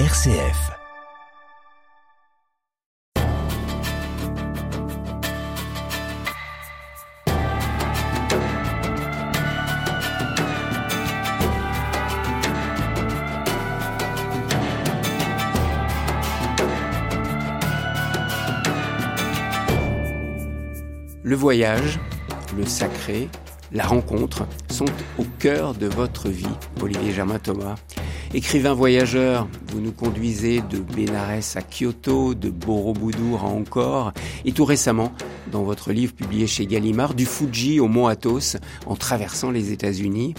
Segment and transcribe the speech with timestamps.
[0.00, 0.72] RCF.
[21.22, 22.00] Le voyage,
[22.56, 23.28] le sacré,
[23.70, 24.86] la rencontre sont
[25.20, 26.48] au cœur de votre vie,
[26.82, 27.76] Olivier Germain Thomas.
[28.34, 34.12] Écrivain voyageur, vous nous conduisez de Bénarès à Kyoto, de Borobudur à Angkor,
[34.44, 35.12] et tout récemment,
[35.52, 40.34] dans votre livre publié chez Gallimard, du Fuji au Mont Athos, en traversant les États-Unis.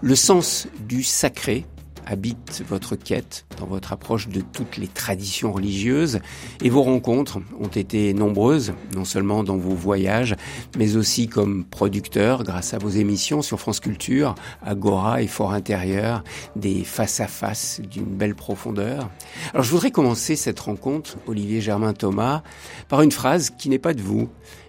[0.00, 1.66] Le sens du sacré
[2.06, 6.20] habite votre quête dans votre approche de toutes les traditions religieuses
[6.62, 10.36] et vos rencontres ont été nombreuses, non seulement dans vos voyages,
[10.78, 16.22] mais aussi comme producteur grâce à vos émissions sur France Culture, Agora et Fort Intérieur,
[16.54, 19.10] des face-à-face d'une belle profondeur.
[19.52, 22.42] Alors je voudrais commencer cette rencontre, Olivier Germain Thomas,
[22.88, 24.28] par une phrase qui n'est pas de vous,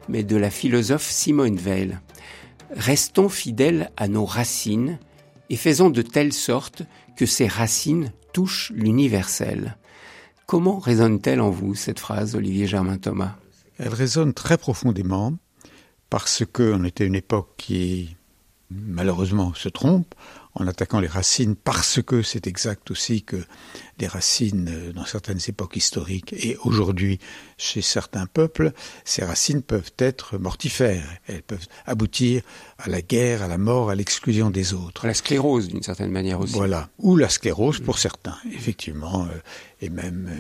[0.10, 1.98] mais de la philosophe Simone Veil.
[2.72, 5.00] Restons fidèles à nos racines
[5.50, 6.84] et faisons de telle sorte
[7.18, 9.76] que ces racines touchent l'universel.
[10.46, 13.36] Comment résonne-t-elle en vous, cette phrase, Olivier Germain Thomas
[13.80, 15.34] Elle résonne très profondément
[16.10, 18.16] parce qu'on était une époque qui,
[18.72, 20.16] malheureusement, se trompe
[20.60, 23.38] en attaquant les racines parce que c'est exact aussi que
[24.00, 27.20] les racines euh, dans certaines époques historiques et aujourd'hui
[27.58, 28.72] chez certains peuples,
[29.06, 31.08] ces racines peuvent être mortifères.
[31.28, 32.42] Elles peuvent aboutir
[32.80, 35.06] à la guerre, à la mort, à l'exclusion des autres.
[35.06, 36.54] La sclérose d'une certaine manière aussi.
[36.54, 36.90] Voilà.
[37.00, 39.40] Ou la sclérose pour certains, effectivement, euh,
[39.82, 40.40] et même euh,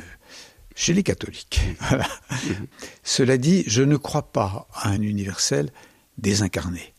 [0.75, 1.61] chez les catholiques.
[1.89, 2.07] Voilà.
[3.03, 5.71] Cela dit, je ne crois pas à un universel
[6.17, 6.93] désincarné.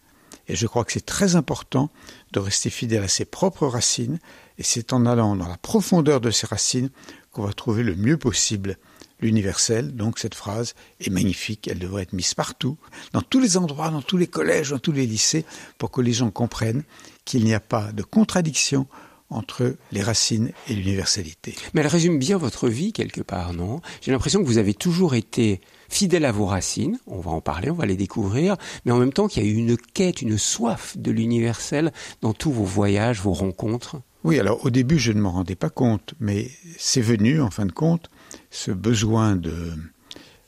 [0.49, 1.91] Et je crois que c'est très important
[2.33, 4.19] de rester fidèle à ses propres racines,
[4.59, 6.91] et c'est en allant dans la profondeur de ces racines
[7.33, 8.77] qu'on va trouver le mieux possible
[9.21, 9.95] l'universel.
[9.95, 12.79] Donc cette phrase est magnifique, elle devrait être mise partout,
[13.13, 15.45] dans tous les endroits, dans tous les collèges, dans tous les lycées,
[15.77, 16.85] pour que les gens comprennent
[17.25, 18.87] qu'il n'y a pas de contradiction
[19.31, 21.55] entre les racines et l'universalité.
[21.75, 23.83] Mais elle résume bien votre vie quelque part, non?
[24.01, 27.71] J'ai l'impression que vous avez toujours été fidèle à vos racines, on va en parler,
[27.71, 30.39] on va les découvrir, mais en même temps qu'il y a eu une quête, une
[30.39, 33.97] soif de l'universel dans tous vos voyages, vos rencontres.
[34.25, 37.67] Oui, alors au début je ne m'en rendais pas compte, mais c'est venu en fin
[37.67, 38.11] de compte,
[38.51, 39.73] ce besoin de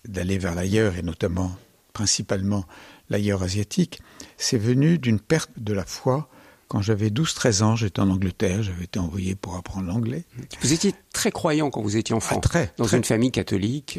[0.06, 1.52] d'aller vers l'ailleurs et notamment
[1.92, 2.64] principalement
[3.10, 4.00] l'ailleurs asiatique,
[4.38, 6.28] c'est venu d'une perte de la foi
[6.70, 10.22] quand j'avais 12-13 ans, j'étais en Angleterre, j'avais été envoyé pour apprendre l'anglais.
[10.60, 12.96] Vous étiez très croyant quand vous étiez enfant, ah, très, dans très.
[12.96, 13.98] une famille catholique.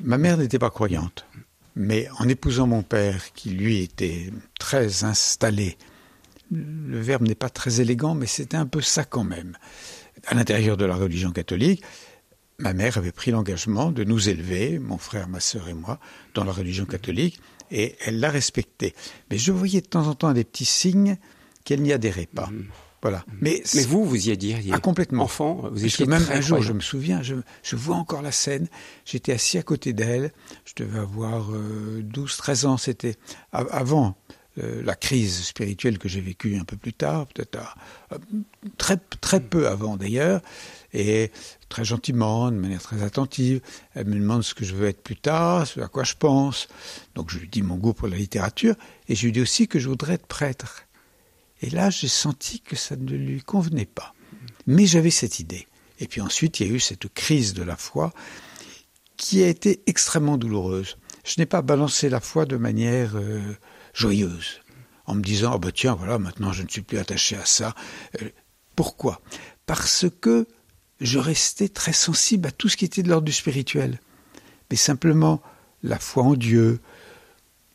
[0.00, 1.26] Ma mère n'était pas croyante,
[1.74, 5.78] mais en épousant mon père, qui lui était très installé,
[6.50, 9.56] le verbe n'est pas très élégant, mais c'était un peu ça quand même,
[10.26, 11.82] à l'intérieur de la religion catholique,
[12.58, 15.98] ma mère avait pris l'engagement de nous élever, mon frère, ma sœur et moi,
[16.34, 17.40] dans la religion catholique,
[17.70, 18.94] et elle l'a respecté.
[19.30, 21.16] Mais je voyais de temps en temps des petits signes
[21.64, 22.48] qu'elle n'y adhérait pas.
[23.06, 23.24] Voilà.
[23.40, 25.22] Mais, Mais vous, vous y adhériez ah, complètement.
[25.22, 28.32] Enfant, vous étiez même très un jour, je me souviens, je, je vois encore la
[28.32, 28.66] scène.
[29.04, 30.32] J'étais assis à côté d'elle.
[30.64, 32.76] Je devais avoir euh, 12, 13 ans.
[32.78, 33.14] C'était
[33.52, 34.16] avant
[34.58, 37.74] euh, la crise spirituelle que j'ai vécue un peu plus tard, peut-être à-
[38.76, 40.40] très très peu avant d'ailleurs.
[40.92, 41.30] Et
[41.68, 43.60] très gentiment, de manière très attentive,
[43.94, 46.66] elle me demande ce que je veux être plus tard, ce à quoi je pense.
[47.14, 48.74] Donc je lui dis mon goût pour la littérature,
[49.08, 50.85] et je lui dis aussi que je voudrais être prêtre.
[51.62, 54.14] Et là, j'ai senti que ça ne lui convenait pas.
[54.66, 55.66] Mais j'avais cette idée.
[55.98, 58.12] Et puis ensuite, il y a eu cette crise de la foi
[59.16, 60.98] qui a été extrêmement douloureuse.
[61.24, 63.56] Je n'ai pas balancé la foi de manière euh,
[63.94, 64.60] joyeuse,
[65.06, 67.74] en me disant oh bah tiens voilà maintenant je ne suis plus attaché à ça.
[68.20, 68.28] Euh,
[68.76, 69.20] pourquoi?
[69.64, 70.46] Parce que
[71.00, 74.00] je restais très sensible à tout ce qui était de l'ordre du spirituel.
[74.70, 75.42] Mais simplement
[75.82, 76.80] la foi en Dieu,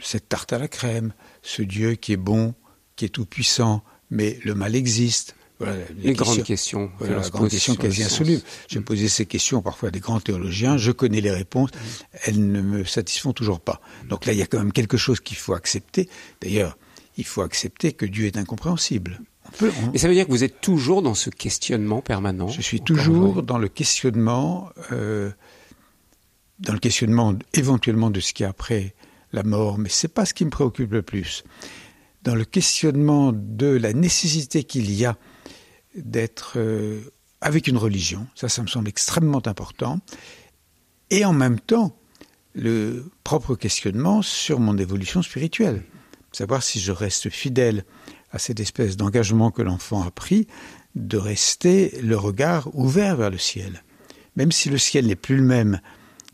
[0.02, 2.54] cette tarte à la crème, ce Dieu qui est bon,
[2.96, 5.36] qui est tout puissant, mais le mal existe.
[5.60, 6.88] Voilà, Les grandes questions.
[6.88, 8.42] que voilà, l'on la grande question quasi insoluble.
[8.68, 11.70] J'ai posé ces questions parfois à des grands théologiens, je connais les réponses,
[12.24, 13.80] elles ne me satisfont toujours pas.
[14.10, 16.10] Donc là, il y a quand même quelque chose qu'il faut accepter.
[16.42, 16.78] D'ailleurs,
[17.18, 19.22] il faut accepter que Dieu est incompréhensible.
[19.48, 22.48] On peut, on- Mais ça veut dire que vous êtes toujours dans ce questionnement permanent.
[22.48, 25.30] je suis toujours dans le questionnement, euh,
[26.60, 28.96] dans le questionnement éventuellement de ce qui est après
[29.32, 31.44] la mort, mais c'est pas ce qui me préoccupe le plus.
[32.24, 35.18] Dans le questionnement de la nécessité qu'il y a
[35.96, 37.02] d'être euh,
[37.42, 40.00] avec une religion, ça, ça me semble extrêmement important,
[41.10, 41.98] et en même temps
[42.54, 45.84] le propre questionnement sur mon évolution spirituelle,
[46.32, 47.86] savoir si je reste fidèle
[48.32, 50.48] à cette espèce d'engagement que l'enfant a pris
[50.96, 53.84] de rester le regard ouvert vers le ciel.
[54.36, 55.82] Même si le ciel n'est plus le même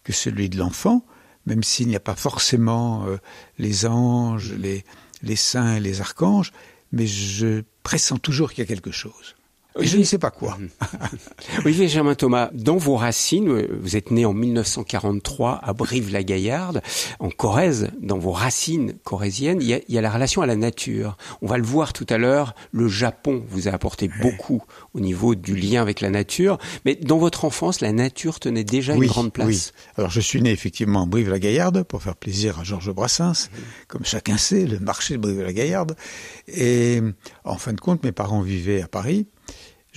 [0.03, 1.05] que celui de l'enfant,
[1.45, 3.17] même s'il n'y a pas forcément euh,
[3.57, 4.83] les anges, les,
[5.21, 6.51] les saints et les archanges,
[6.91, 9.36] mais je pressens toujours qu'il y a quelque chose.
[9.79, 10.57] Je ne sais pas quoi.
[11.65, 16.81] Olivier Germain Thomas, dans vos racines, vous êtes né en 1943 à Brive-la-Gaillarde,
[17.19, 20.45] en Corrèze, dans vos racines corréziennes, il y, a, il y, a, la relation à
[20.45, 21.17] la nature.
[21.41, 24.63] On va le voir tout à l'heure, le Japon vous a apporté beaucoup
[24.93, 28.93] au niveau du lien avec la nature, mais dans votre enfance, la nature tenait déjà
[28.93, 29.47] oui, une grande place.
[29.47, 29.71] Oui.
[29.97, 33.57] Alors je suis né effectivement à Brive-la-Gaillarde pour faire plaisir à Georges Brassens, mmh.
[33.87, 35.95] comme chacun sait, le marché de Brive-la-Gaillarde.
[36.47, 37.01] Et
[37.43, 39.27] en fin de compte, mes parents vivaient à Paris.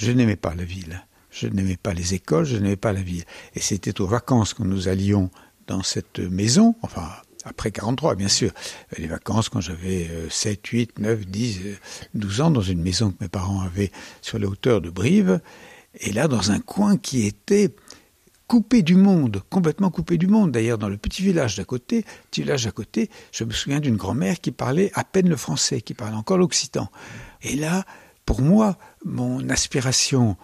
[0.00, 1.04] Je n'aimais pas la ville.
[1.30, 3.24] Je n'aimais pas les écoles, je n'aimais pas la ville.
[3.54, 5.30] Et c'était aux vacances que nous allions
[5.66, 7.06] dans cette maison, enfin
[7.44, 8.50] après 43 bien sûr,
[8.96, 11.60] les vacances quand j'avais 7, 8, 9, 10,
[12.14, 13.92] 12 ans dans une maison que mes parents avaient
[14.22, 15.40] sur les hauteurs de Brive,
[15.94, 17.74] et là dans un coin qui était
[18.46, 20.50] coupé du monde, complètement coupé du monde.
[20.50, 23.96] D'ailleurs, dans le petit village d'à côté, petit village d'à côté, je me souviens d'une
[23.96, 26.90] grand-mère qui parlait à peine le français, qui parlait encore l'occitan.
[27.42, 27.84] Et là,
[28.24, 30.36] pour moi, mon aspiration,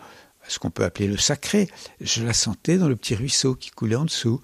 [0.48, 1.68] ce qu'on peut appeler le sacré,
[2.00, 4.40] je la sentais dans le petit ruisseau qui coulait en dessous,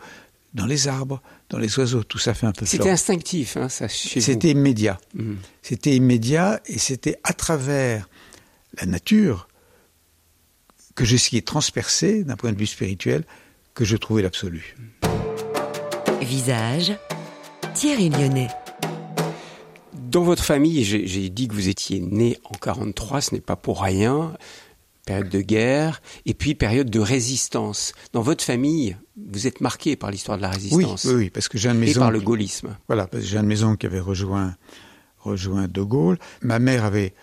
[0.54, 2.04] dans les arbres, dans les oiseaux.
[2.04, 3.88] Tout ça fait un peu C'était instinctif, hein, ça.
[3.88, 5.00] C'était immédiat.
[5.14, 5.34] Mmh.
[5.62, 8.08] C'était immédiat et c'était à travers
[8.78, 9.48] la nature
[10.94, 13.24] que j'essayais de transpercer d'un point de vue spirituel
[13.74, 14.76] que je trouvais l'absolu.
[16.20, 16.92] Visage,
[17.74, 18.48] Thierry Lyonnais.
[20.12, 23.80] Dans votre famille, j'ai dit que vous étiez né en 43, ce n'est pas pour
[23.80, 24.36] rien.
[25.06, 27.94] Période de guerre et puis période de résistance.
[28.12, 31.06] Dans votre famille, vous êtes marqué par l'histoire de la résistance.
[31.06, 31.98] Oui, oui, parce que j'ai une maison.
[31.98, 32.76] Et par le gaullisme.
[32.88, 34.54] Voilà, parce que j'ai une maison qui avait rejoint,
[35.18, 36.18] rejoint De Gaulle.
[36.42, 37.14] Ma mère avait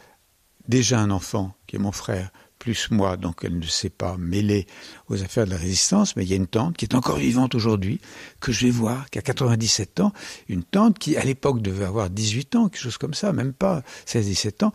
[0.68, 4.67] déjà un enfant, qui est mon frère, plus moi, donc elle ne s'est pas mêlée
[5.07, 7.56] aux affaires de la résistance, mais il y a une tante qui est encore vivante
[7.56, 8.00] aujourd'hui,
[8.41, 10.13] que je vais voir, qui a 97 ans,
[10.50, 13.81] une tante qui, à l'époque, devait avoir 18 ans, quelque chose comme ça, même pas
[14.06, 14.73] 16-17 ans,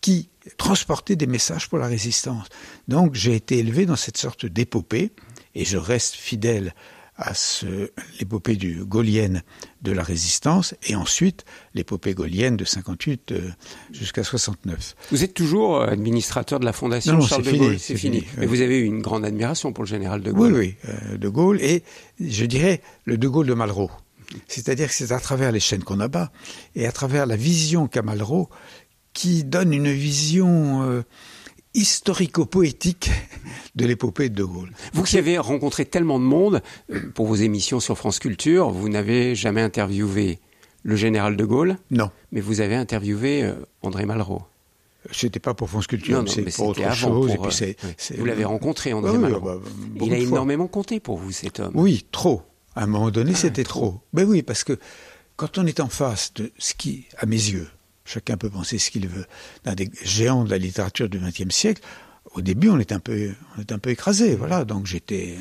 [0.00, 2.46] qui transportait des messages pour la résistance.
[2.88, 5.12] Donc j'ai été élevé dans cette sorte d'épopée,
[5.54, 6.74] et je reste fidèle
[7.18, 7.32] à
[8.20, 9.42] l'épopée du gaulienne
[9.82, 11.44] de la résistance et ensuite
[11.74, 13.50] l'épopée gaulienne de 58 euh,
[13.92, 14.94] jusqu'à 69.
[15.10, 18.20] Vous êtes toujours administrateur de la fondation non, Charles de fini, Gaulle, c'est fini.
[18.20, 18.32] fini.
[18.38, 20.52] Mais vous avez eu une grande admiration pour le général de Gaulle.
[20.52, 21.82] Oui, oui, euh, de Gaulle et
[22.20, 23.90] je dirais le de Gaulle de Malraux.
[24.46, 26.30] C'est-à-dire que c'est à travers les chaînes qu'on abat
[26.76, 28.48] et à travers la vision qu'a Malraux
[29.12, 31.02] qui donne une vision euh,
[31.78, 33.10] historico-poétique
[33.74, 34.70] de l'épopée de De Gaulle.
[34.92, 36.62] Vous qui avez rencontré tellement de monde
[37.14, 40.38] pour vos émissions sur France Culture, vous n'avez jamais interviewé
[40.82, 42.10] le général de Gaulle Non.
[42.32, 44.42] Mais vous avez interviewé euh, André Malraux.
[45.12, 47.26] C'était pas pour France Culture, c'est pour autre chose.
[47.26, 47.94] Pour, et puis oui.
[47.96, 49.40] c'est, Vous l'avez rencontré, André oui, Malraux.
[49.40, 49.56] bah,
[50.02, 51.72] Il a énormément compté pour vous, cet homme.
[51.74, 52.42] Oui, trop.
[52.74, 53.80] À un moment donné, Ah, c'était trop.
[53.80, 54.00] trop.
[54.12, 54.78] Ben oui, parce que
[55.36, 57.68] quand on est en face de ce qui, à mes yeux,
[58.08, 59.26] chacun peut penser ce qu'il veut,
[59.64, 61.82] d'un des géants de la littérature du XXe siècle,
[62.34, 64.64] au début, on est un peu, on est un peu écrasé, voilà.
[64.64, 65.36] Donc j'étais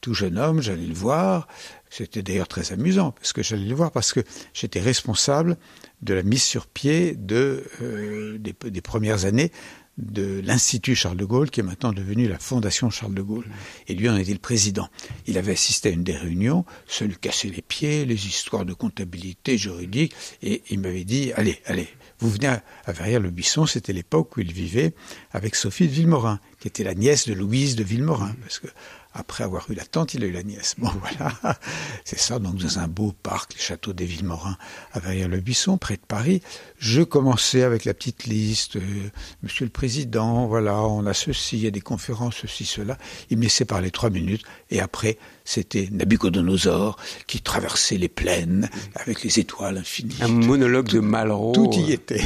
[0.00, 1.48] tout jeune homme, j'allais le voir.
[1.90, 4.20] C'était d'ailleurs très amusant parce que j'allais le voir parce que
[4.54, 5.56] j'étais responsable
[6.02, 9.52] de la mise sur pied de euh, des, des, premières années
[9.98, 13.46] de l'Institut Charles de Gaulle, qui est maintenant devenu la Fondation Charles de Gaulle.
[13.86, 14.88] Et lui en était le président.
[15.26, 18.72] Il avait assisté à une des réunions, se lui casser les pieds, les histoires de
[18.72, 21.88] comptabilité juridique, et il m'avait dit, allez, allez,
[22.20, 24.94] vous venez à, à Verrières-le-Buisson, c'était l'époque où il vivait
[25.32, 28.68] avec Sophie de Villemorin, qui était la nièce de Louise de Villemorin, parce que
[29.12, 30.74] après avoir eu la tante, il a eu la nièce.
[30.78, 31.58] Bon, voilà.
[32.04, 34.56] C'est ça, donc, dans un beau parc, le château des Villemorins,
[34.92, 36.42] à Verrières-le-Buisson, près de Paris.
[36.78, 38.76] Je commençais avec la petite liste.
[38.76, 39.10] Euh,
[39.42, 42.98] Monsieur le Président, voilà, on a ceci, il y a des conférences, ceci, cela.
[43.30, 44.44] Il me laissait parler trois minutes.
[44.70, 50.16] Et après, c'était Nabucodonosor qui traversait les plaines avec les étoiles infinies.
[50.20, 51.52] Un monologue tout, de Malraux.
[51.52, 52.24] Tout y était.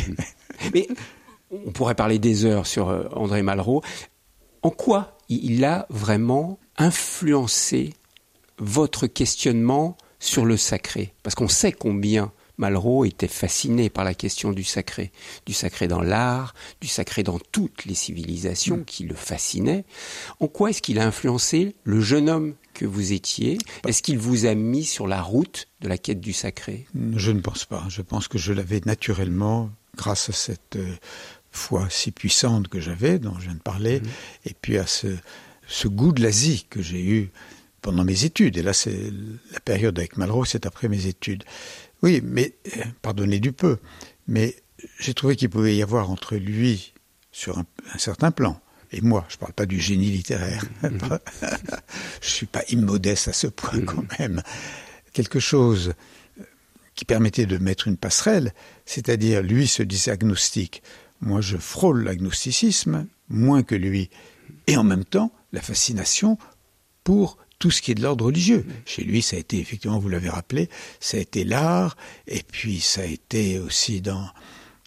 [0.74, 0.86] Mais
[1.50, 3.82] on pourrait parler des heures sur euh, André Malraux.
[4.62, 7.94] En quoi il a vraiment influencé
[8.58, 14.52] votre questionnement sur le sacré Parce qu'on sait combien Malraux était fasciné par la question
[14.52, 15.10] du sacré,
[15.44, 18.84] du sacré dans l'art, du sacré dans toutes les civilisations mmh.
[18.84, 19.84] qui le fascinaient.
[20.40, 23.58] En quoi est-ce qu'il a influencé le jeune homme que vous étiez?
[23.86, 26.86] Est-ce qu'il vous a mis sur la route de la quête du sacré?
[27.16, 27.84] Je ne pense pas.
[27.88, 30.94] Je pense que je l'avais naturellement grâce à cette euh,
[31.50, 34.06] foi si puissante que j'avais, dont je viens de parler, mmh.
[34.46, 35.08] et puis à ce,
[35.66, 37.30] ce goût de l'Asie que j'ai eu
[37.82, 38.56] pendant mes études.
[38.56, 39.12] Et là, c'est
[39.52, 41.44] la période avec Malraux, c'est après mes études.
[42.02, 42.54] Oui, mais
[43.02, 43.78] pardonnez du peu,
[44.26, 44.56] mais
[44.98, 46.92] j'ai trouvé qu'il pouvait y avoir entre lui,
[47.32, 48.60] sur un, un, certain plan,
[48.92, 50.64] Et moi, je ne parle pas du génie littéraire.
[50.82, 51.18] Mm-hmm.
[52.22, 54.18] je suis pas immodeste à ce point quand mm-hmm.
[54.20, 54.42] même.
[55.12, 55.94] Quelque chose
[56.94, 58.54] qui permettait de mettre une passerelle,
[58.86, 60.82] c'est-à-dire lui se disait agnostique.
[61.20, 64.10] Moi, je frôle l'agnosticisme moins que lui.
[64.66, 66.36] Et en même temps, la fascination
[67.02, 68.66] pour tout ce qui est de l'ordre religieux.
[68.84, 70.68] Chez lui, ça a été, effectivement, vous l'avez rappelé,
[71.00, 71.96] ça a été l'art,
[72.26, 74.26] et puis ça a été aussi dans,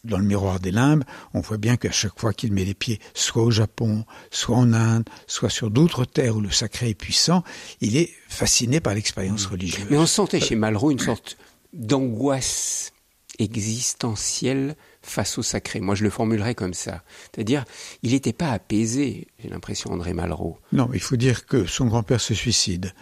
[0.03, 2.99] dans le miroir des limbes, on voit bien qu'à chaque fois qu'il met les pieds,
[3.13, 7.43] soit au Japon, soit en Inde, soit sur d'autres terres où le sacré est puissant,
[7.81, 9.87] il est fasciné par l'expérience religieuse.
[9.89, 11.37] Mais on sentait chez Malraux une sorte
[11.73, 12.91] d'angoisse
[13.39, 14.75] existentielle
[15.07, 15.79] face au sacré.
[15.79, 17.03] Moi, je le formulerais comme ça.
[17.33, 17.65] C'est-à-dire,
[18.03, 20.57] il n'était pas apaisé, j'ai l'impression, André Malraux.
[20.71, 22.93] Non, il faut dire que son grand-père se suicide,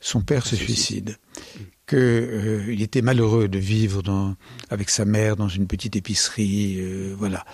[0.00, 1.16] son père se, suicide,
[1.86, 4.36] qu'il euh, était malheureux de vivre dans,
[4.70, 7.44] avec sa mère dans une petite épicerie, euh, voilà.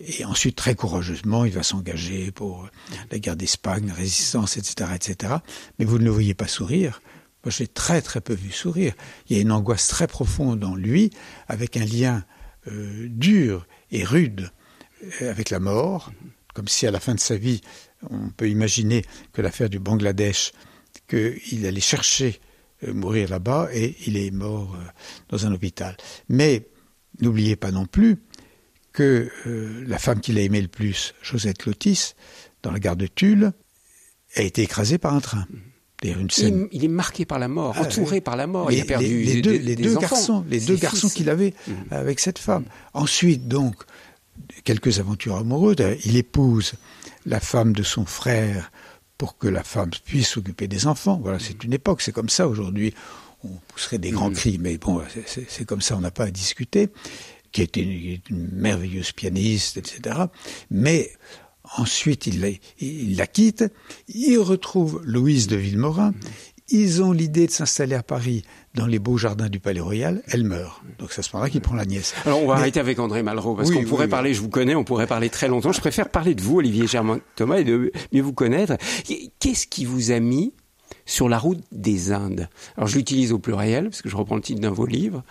[0.00, 2.68] Et ensuite, très courageusement, il va s'engager pour
[3.10, 5.34] la guerre d'Espagne, la résistance, etc., etc.
[5.78, 7.02] Mais vous ne le voyez pas sourire.
[7.44, 8.94] Moi, je l'ai très très peu vu sourire.
[9.28, 11.10] Il y a une angoisse très profonde en lui,
[11.48, 12.24] avec un lien
[12.70, 14.50] euh, dur et rude
[15.22, 16.12] euh, avec la mort,
[16.54, 17.60] comme si à la fin de sa vie,
[18.10, 20.52] on peut imaginer que l'affaire du Bangladesh,
[21.08, 22.40] qu'il allait chercher
[22.84, 24.76] euh, mourir là-bas et il est mort
[25.28, 25.96] dans un hôpital.
[26.28, 26.66] Mais
[27.20, 28.16] n'oubliez pas non plus
[28.92, 29.30] que
[29.86, 32.14] la femme qu'il a aimée le plus, Josette Lotis,
[32.62, 33.52] dans la gare de Tulle,
[34.34, 35.46] a été écrasée par un train.
[36.02, 38.70] Il, est marqué par la mort, ah, entouré par la mort.
[38.70, 39.40] il a perdu les,
[39.74, 41.72] deux, garçons, les deux garçons qu'il avait mmh.
[41.90, 42.64] avec cette femme.
[42.94, 43.74] Ensuite, donc,
[44.64, 45.76] quelques aventures amoureuses.
[46.04, 46.74] Il épouse
[47.26, 48.70] la femme de son frère
[49.16, 51.18] pour que la femme puisse s'occuper des enfants.
[51.20, 52.94] Voilà, c'est une époque, c'est comme ça aujourd'hui.
[53.42, 54.34] On pousserait des grands mmh.
[54.34, 56.90] cris, mais bon, c'est comme ça, on n'a pas à discuter.
[57.50, 60.16] Qui était une merveilleuse pianiste, etc.
[60.70, 61.10] Mais
[61.76, 63.64] Ensuite, il la, quitte.
[64.08, 66.12] Il retrouve Louise de Villemorin.
[66.70, 68.42] Ils ont l'idée de s'installer à Paris
[68.74, 70.22] dans les beaux jardins du Palais Royal.
[70.28, 70.82] Elle meurt.
[70.98, 72.14] Donc ça se moment qu'il prend la nièce.
[72.26, 74.84] Alors on va arrêter avec André Malraux parce qu'on pourrait parler, je vous connais, on
[74.84, 75.72] pourrait parler très longtemps.
[75.72, 78.76] Je préfère parler de vous, Olivier Germain Thomas, et de mieux vous connaître.
[79.38, 80.52] Qu'est-ce qui vous a mis
[81.08, 82.48] sur la route des Indes.
[82.76, 85.24] Alors je l'utilise au pluriel parce que je reprends le titre d'un de vos livres,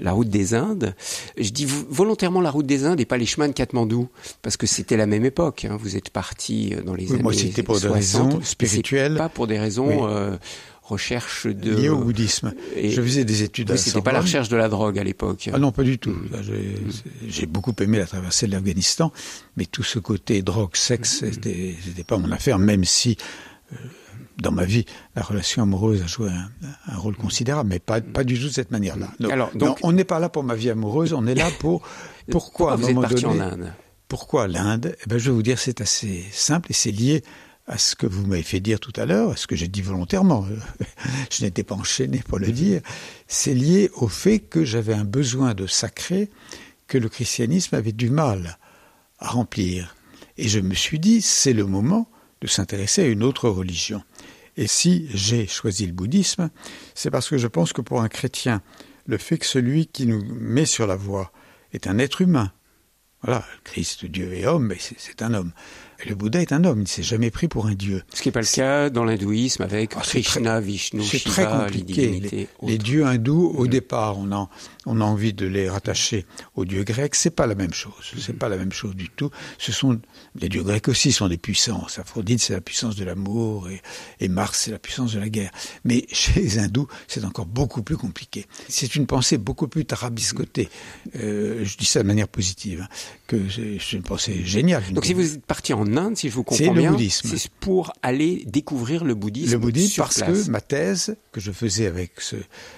[0.00, 0.94] la route des Indes.
[1.36, 4.08] Je dis volontairement la route des Indes et pas les chemins de Katmandou
[4.42, 5.66] parce que c'était la même époque.
[5.68, 5.76] Hein.
[5.78, 9.28] Vous êtes parti euh, dans les oui, années moi c'était pour des raisons spirituelles, pas
[9.28, 10.36] pour des raisons euh,
[10.82, 12.54] recherche de liées au bouddhisme.
[12.76, 13.72] Et je faisais des études.
[13.72, 15.50] Oui, c'était pas la recherche de la drogue à l'époque.
[15.52, 16.10] Ah non, pas du tout.
[16.10, 16.28] Mm.
[17.26, 19.12] J'ai beaucoup aimé la traversée de l'Afghanistan,
[19.56, 21.32] mais tout ce côté drogue, sexe, mm.
[21.32, 23.16] c'était pas mon affaire, même si
[23.72, 23.76] euh,
[24.38, 28.38] dans ma vie, la relation amoureuse a joué un, rôle considérable, mais pas, pas du
[28.38, 29.08] tout de cette manière-là.
[29.30, 31.82] Alors, donc, on n'est pas là pour ma vie amoureuse, on est là pour
[32.30, 33.72] pourquoi, vous êtes parti en Inde?
[34.08, 34.96] Pourquoi l'Inde?
[35.02, 37.22] Eh ben, Je vais vous dire, c'est assez simple et c'est lié
[37.66, 39.80] à ce que vous m'avez fait dire tout à l'heure, à ce que j'ai dit
[39.80, 40.44] volontairement.
[41.30, 42.82] je n'étais pas enchaîné pour le dire.
[43.26, 46.30] C'est lié au fait que j'avais un besoin de sacré
[46.86, 48.58] que le christianisme avait du mal
[49.18, 49.96] à remplir.
[50.36, 52.08] Et je me suis dit, c'est le moment
[52.40, 54.02] de s'intéresser à une autre religion.
[54.56, 56.50] Et si j'ai choisi le bouddhisme,
[56.94, 58.62] c'est parce que je pense que pour un chrétien,
[59.06, 61.32] le fait que celui qui nous met sur la voie
[61.72, 62.52] est un être humain,
[63.22, 65.52] voilà, Christ, Dieu et homme, mais c'est un homme
[66.06, 68.02] le Bouddha est un homme, il ne s'est jamais pris pour un dieu.
[68.12, 72.20] Ce qui n'est pas le cas dans l'hindouisme avec ah, Krishna, Vishnu, Shiva, très compliqué.
[72.20, 73.68] Les, les, dieux hindous, au mm.
[73.68, 74.48] départ, on a,
[74.86, 77.14] on a envie de les rattacher aux dieux grecs.
[77.14, 78.14] C'est pas la même chose.
[78.18, 79.30] C'est pas la même chose du tout.
[79.58, 79.98] Ce sont
[80.36, 81.98] les dieux grecs aussi sont des puissances.
[81.98, 83.80] Aphrodite, c'est la puissance de l'amour et,
[84.20, 85.50] et Mars, c'est la puissance de la guerre.
[85.84, 88.46] Mais chez les hindous, c'est encore beaucoup plus compliqué.
[88.68, 90.68] C'est une pensée beaucoup plus tarabiscotée.
[91.16, 92.94] Euh, je dis ça de manière positive, hein,
[93.26, 94.82] que c'est une pensée géniale.
[94.92, 98.44] Donc si vous êtes parti en Inde, si je vous comprends bien, c'est pour aller
[98.46, 99.52] découvrir le bouddhisme.
[99.52, 102.36] Le bouddhisme, parce que ma thèse que je faisais avec ce,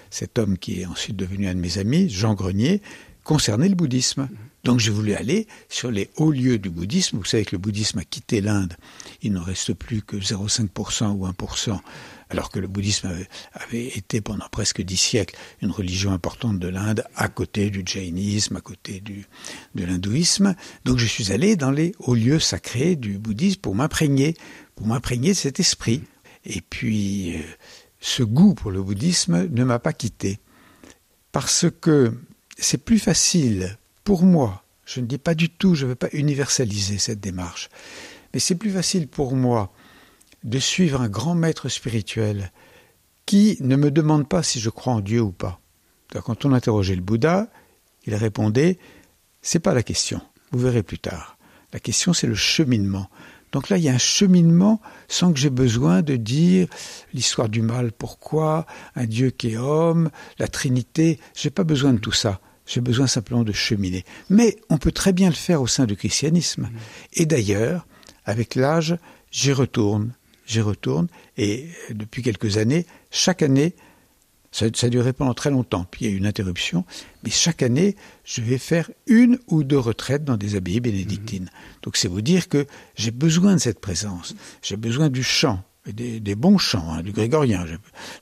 [0.08, 2.80] cet homme qui est ensuite devenu un de mes amis, Jean Grenier,
[3.22, 4.28] concernait le bouddhisme.
[4.64, 7.18] Donc j'ai voulu aller sur les hauts lieux du bouddhisme.
[7.18, 8.74] Vous savez que le bouddhisme a quitté l'Inde.
[9.20, 11.78] Il n'en reste plus que 0,5% ou 1%
[12.30, 13.08] alors que le bouddhisme
[13.52, 18.56] avait, été pendant presque dix siècles une religion importante de l'Inde, à côté du jainisme,
[18.56, 19.26] à côté du,
[19.74, 20.56] de l'hindouisme.
[20.84, 24.34] Donc je suis allé dans les hauts lieux sacrés du bouddhisme pour m'imprégner,
[24.74, 26.02] pour m'imprégner de cet esprit.
[26.46, 27.40] Et puis, euh,
[28.00, 30.38] ce goût pour le bouddhisme ne m'a pas quitté.
[31.32, 32.14] Parce que
[32.58, 36.08] c'est plus facile pour moi, je ne dis pas du tout, je ne veux pas
[36.12, 37.68] universaliser cette démarche,
[38.32, 39.72] mais c'est plus facile pour moi
[40.44, 42.52] de suivre un grand maître spirituel
[43.26, 45.60] qui ne me demande pas si je crois en Dieu ou pas.
[46.08, 47.48] Quand on interrogeait le Bouddha,
[48.06, 48.78] il répondait
[49.42, 50.20] C'est pas la question,
[50.52, 51.36] vous verrez plus tard.
[51.72, 53.10] La question, c'est le cheminement.
[53.52, 56.68] Donc là, il y a un cheminement sans que j'ai besoin de dire
[57.14, 61.18] l'histoire du mal, pourquoi, un Dieu qui est homme, la Trinité.
[61.34, 62.40] J'ai pas besoin de tout ça.
[62.66, 64.04] J'ai besoin simplement de cheminer.
[64.28, 66.68] Mais on peut très bien le faire au sein du christianisme.
[67.12, 67.86] Et d'ailleurs,
[68.24, 68.96] avec l'âge,
[69.30, 70.12] j'y retourne,
[70.46, 71.06] j'y retourne.
[71.36, 73.74] Et depuis quelques années, chaque année,
[74.56, 76.86] ça, ça a duré pendant très longtemps, puis il y a eu une interruption,
[77.22, 77.94] mais chaque année,
[78.24, 81.50] je vais faire une ou deux retraites dans des abbayes bénédictines.
[81.82, 86.20] Donc c'est vous dire que j'ai besoin de cette présence, j'ai besoin du chant, des,
[86.20, 87.66] des bons chants, hein, du grégorien.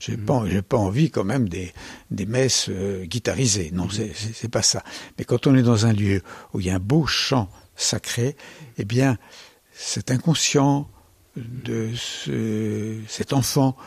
[0.01, 1.71] J'ai n'ai pas, j'ai pas envie quand même des,
[2.11, 3.71] des messes euh, guitarisées.
[3.71, 4.83] Non, c'est c'est pas ça.
[5.17, 6.21] Mais quand on est dans un lieu
[6.53, 8.35] où il y a un beau chant sacré,
[8.77, 9.17] eh bien,
[9.71, 10.89] cet inconscient
[11.37, 13.77] de ce, cet enfant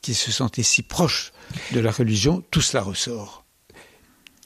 [0.00, 1.32] qui se sentait si proche
[1.72, 3.44] de la religion, tout cela ressort.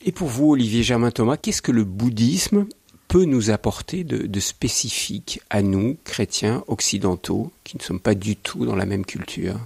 [0.04, 2.66] Et pour vous, Olivier Germain Thomas, qu'est-ce que le bouddhisme
[3.08, 8.36] peut nous apporter de, de, spécifique à nous, chrétiens occidentaux, qui ne sommes pas du
[8.36, 9.58] tout dans la même culture?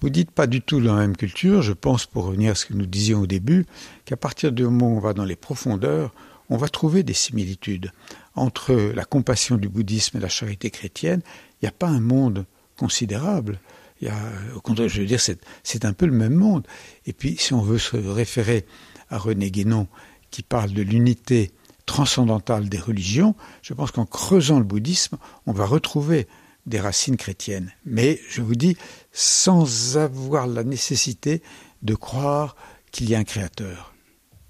[0.00, 1.60] Vous dites pas du tout dans la même culture.
[1.60, 3.66] Je pense, pour revenir à ce que nous disions au début,
[4.06, 6.12] qu'à partir du moment où on va dans les profondeurs,
[6.48, 7.92] on va trouver des similitudes
[8.34, 11.20] entre la compassion du bouddhisme et la charité chrétienne.
[11.60, 12.46] Il n'y a pas un monde
[12.78, 13.60] considérable.
[14.08, 14.14] A,
[14.56, 16.66] au contraire, je veux dire, c'est un peu le même monde.
[17.06, 18.64] Et puis, si on veut se référer
[19.10, 19.88] à René Guénon,
[20.30, 21.50] qui parle de l'unité
[21.86, 26.28] transcendantale des religions, je pense qu'en creusant le bouddhisme, on va retrouver
[26.66, 27.72] des racines chrétiennes.
[27.84, 28.76] Mais je vous dis,
[29.12, 31.42] sans avoir la nécessité
[31.82, 32.54] de croire
[32.92, 33.94] qu'il y a un créateur.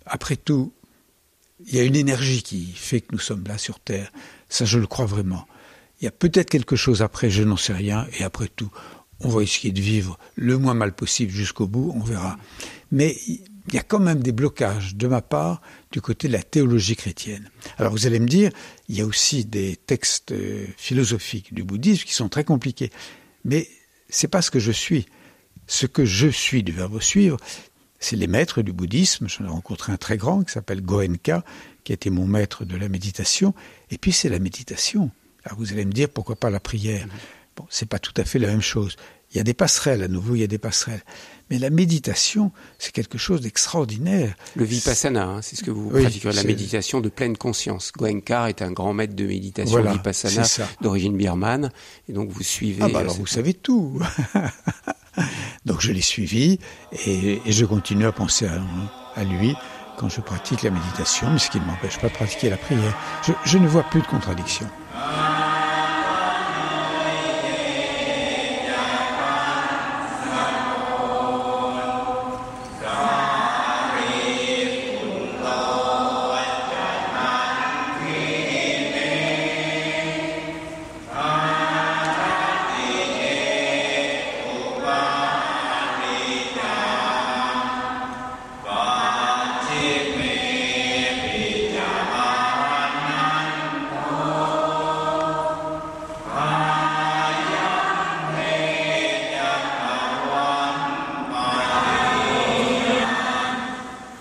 [0.07, 0.73] Après tout,
[1.67, 4.13] il y a une énergie qui fait que nous sommes là sur Terre.
[4.49, 5.47] Ça, je le crois vraiment.
[6.01, 8.07] Il y a peut-être quelque chose après, je n'en sais rien.
[8.19, 8.71] Et après tout,
[9.21, 12.39] on va essayer de vivre le moins mal possible jusqu'au bout, on verra.
[12.91, 15.61] Mais il y a quand même des blocages de ma part
[15.93, 17.51] du côté de la théologie chrétienne.
[17.79, 18.51] Alors vous allez me dire,
[18.89, 20.35] il y a aussi des textes
[20.77, 22.91] philosophiques du bouddhisme qui sont très compliqués.
[23.45, 23.69] Mais
[24.09, 25.07] c'est pas ce que je suis.
[25.67, 27.37] Ce que je suis du verbe suivre,
[28.01, 29.29] c'est les maîtres du bouddhisme.
[29.29, 31.45] J'en ai rencontré un très grand qui s'appelle Goenka,
[31.85, 33.55] qui été mon maître de la méditation.
[33.91, 35.11] Et puis c'est la méditation.
[35.45, 37.07] Alors vous allez me dire, pourquoi pas la prière?
[37.61, 38.97] Bon, c'est pas tout à fait la même chose.
[39.33, 41.03] Il y a des passerelles, à nouveau, il y a des passerelles.
[41.51, 44.35] Mais la méditation, c'est quelque chose d'extraordinaire.
[44.57, 47.93] Le vipassana, hein, c'est ce que vous oui, pratiquez, la méditation de pleine conscience.
[47.95, 50.43] Goenka est un grand maître de méditation voilà, vipassana
[50.81, 51.71] d'origine birmane,
[52.09, 52.83] et donc vous suivez.
[52.83, 54.01] Ah bah alors vous savez tout.
[55.67, 56.59] donc je l'ai suivi
[57.05, 58.63] et, et, je continue à penser à,
[59.17, 59.55] à, lui
[59.99, 62.97] quand je pratique la méditation, mais ce qui ne m'empêche pas de pratiquer la prière.
[63.27, 64.67] Je, je ne vois plus de contradiction.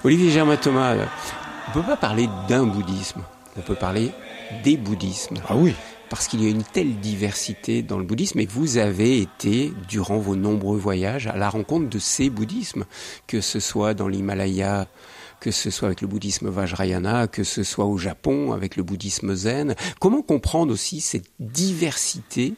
[0.10, 0.98] Olivier Germain Thomas, on
[1.70, 3.22] ne peut pas parler d'un bouddhisme,
[3.56, 4.10] on peut parler
[4.64, 5.36] des bouddhismes.
[5.48, 5.76] Ah oui.
[6.10, 10.18] Parce qu'il y a une telle diversité dans le bouddhisme et vous avez été, durant
[10.18, 12.86] vos nombreux voyages, à la rencontre de ces bouddhismes,
[13.28, 14.88] que ce soit dans l'Himalaya,
[15.40, 19.36] que ce soit avec le bouddhisme Vajrayana, que ce soit au Japon avec le bouddhisme
[19.36, 19.76] zen.
[20.00, 22.56] Comment comprendre aussi cette diversité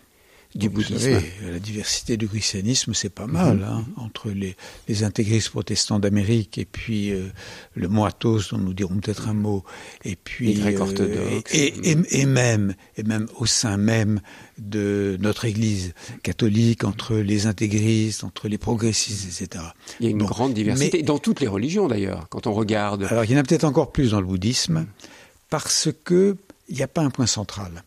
[0.56, 1.00] du Vous bouddhisme.
[1.00, 3.58] Savez, la diversité du christianisme, c'est pas mal.
[3.58, 3.64] Mmh.
[3.64, 4.56] Hein, entre les,
[4.88, 7.30] les, intégristes protestants d'Amérique et puis euh,
[7.76, 9.64] le moatos, dont nous dirons peut-être un mot,
[10.04, 14.20] et puis les orthodoxes, et, et, et, même et même au sein même
[14.58, 19.64] de notre Église catholique, entre les intégristes, entre les progressistes, etc.
[20.00, 22.28] Il y a une bon, grande diversité mais, dans toutes les religions d'ailleurs.
[22.30, 23.08] Quand on regarde.
[23.10, 24.86] Alors il y en a peut-être encore plus dans le bouddhisme,
[25.50, 26.36] parce que
[26.68, 27.84] il n'y a pas un point central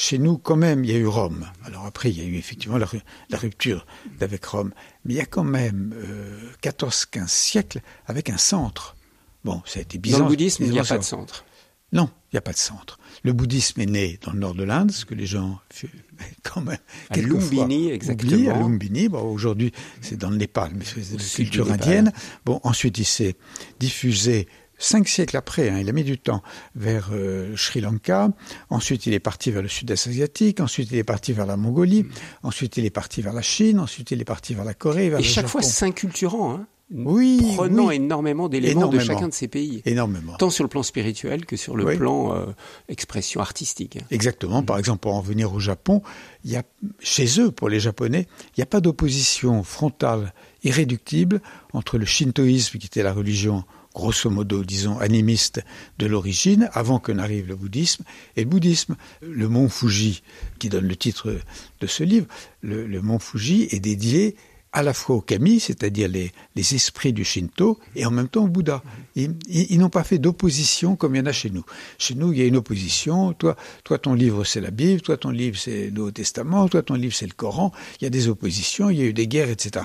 [0.00, 1.46] chez nous, quand même, il y a eu Rome.
[1.62, 2.86] Alors après, il y a eu effectivement la,
[3.28, 3.86] la rupture
[4.22, 4.72] avec Rome.
[5.04, 8.96] Mais il y a quand même euh, 14-15 siècles avec un centre.
[9.44, 10.20] Bon, ça a été bizarre.
[10.20, 11.44] Dans le bouddhisme, il n'y a pas de centre.
[11.92, 12.98] Non, il n'y a pas de centre.
[13.24, 15.60] Le bouddhisme est né dans le nord de l'Inde, ce que les gens,
[16.44, 16.78] quand même,
[17.10, 18.32] à Lumbini, exactement.
[18.32, 19.08] Oublient, à Lumbini.
[19.08, 22.10] Bon, aujourd'hui, c'est dans le Népal, mais c'est de culture indienne.
[22.46, 23.36] Bon, ensuite, il s'est
[23.78, 24.48] diffusé
[24.80, 26.42] cinq siècles après, hein, il a mis du temps,
[26.74, 28.30] vers euh, Sri Lanka.
[28.70, 30.58] Ensuite, il est parti vers le sud-est asiatique.
[30.58, 32.06] Ensuite, il est parti vers la Mongolie.
[32.42, 33.78] Ensuite, il est parti vers la Chine.
[33.78, 35.10] Ensuite, il est parti vers la Corée.
[35.10, 35.48] Vers Et chaque Japon.
[35.48, 36.54] fois s'inculturant.
[36.54, 37.96] Hein oui, prenant oui.
[37.96, 39.80] énormément d'éléments de chacun de ces pays.
[39.84, 40.34] Énormément.
[40.38, 41.96] Tant sur le plan spirituel que sur le Oui.
[41.96, 42.46] plan euh,
[42.88, 43.98] expression artistique.
[44.10, 44.64] Exactement.
[44.64, 46.02] Par exemple, pour en venir au Japon,
[46.44, 46.64] il y a,
[46.98, 51.40] chez eux, pour les Japonais, il n'y a pas d'opposition frontale, irréductible,
[51.72, 53.62] entre le shintoïsme, qui était la religion,
[53.94, 55.62] grosso modo, disons, animiste
[55.98, 58.04] de l'origine, avant que n'arrive le bouddhisme,
[58.36, 58.96] et le bouddhisme.
[59.20, 60.22] Le mont Fuji,
[60.58, 61.38] qui donne le titre
[61.80, 62.26] de ce livre,
[62.62, 64.36] le, mont Fuji est dédié
[64.72, 68.44] à la fois aux kami, c'est-à-dire les, les esprits du Shinto, et en même temps
[68.44, 68.84] au Bouddha.
[69.16, 71.64] Ils, n'ont pas fait d'opposition comme il y en a chez nous.
[71.98, 73.32] Chez nous, il y a une opposition.
[73.32, 75.00] Toi, toi ton livre, c'est la Bible.
[75.00, 76.68] Toi, ton livre, c'est le Nouveau Testament.
[76.68, 77.72] Toi, ton livre, c'est le Coran.
[78.00, 79.84] Il y a des oppositions, il y a eu des guerres, etc.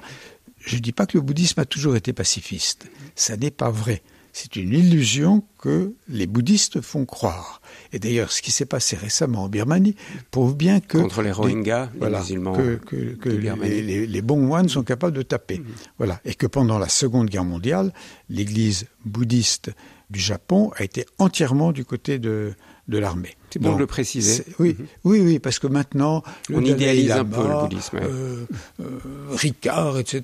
[0.66, 2.88] Je ne dis pas que le bouddhisme a toujours été pacifiste.
[3.16, 4.02] Ça n'est pas vrai.
[4.34, 7.62] C'est une illusion que les bouddhistes font croire.
[7.94, 9.96] Et d'ailleurs, ce qui s'est passé récemment en Birmanie
[10.32, 14.06] prouve bien que Contre les Rohingyas, les voilà, musulmans que, que- que de les, les-
[14.08, 15.62] les bons moines sont capables de taper.
[15.98, 16.20] Voilà.
[16.26, 17.94] Et que pendant la Seconde Guerre mondiale,
[18.30, 19.72] l'Église bouddhiste
[20.10, 22.56] du Japon a été entièrement du côté de,
[22.88, 23.36] de l'armée.
[23.50, 24.44] C'est bon de le préciser.
[24.60, 28.04] Oui, oui, oui, parce que maintenant, le On Dalai idéalise un peu le bouddhisme, ouais.
[28.04, 28.46] euh,
[28.82, 29.00] euh,
[29.32, 30.24] Ricard, etc.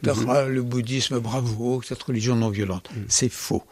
[0.49, 2.89] Le bouddhisme, bravo, cette religion non violente.
[3.07, 3.63] C'est faux.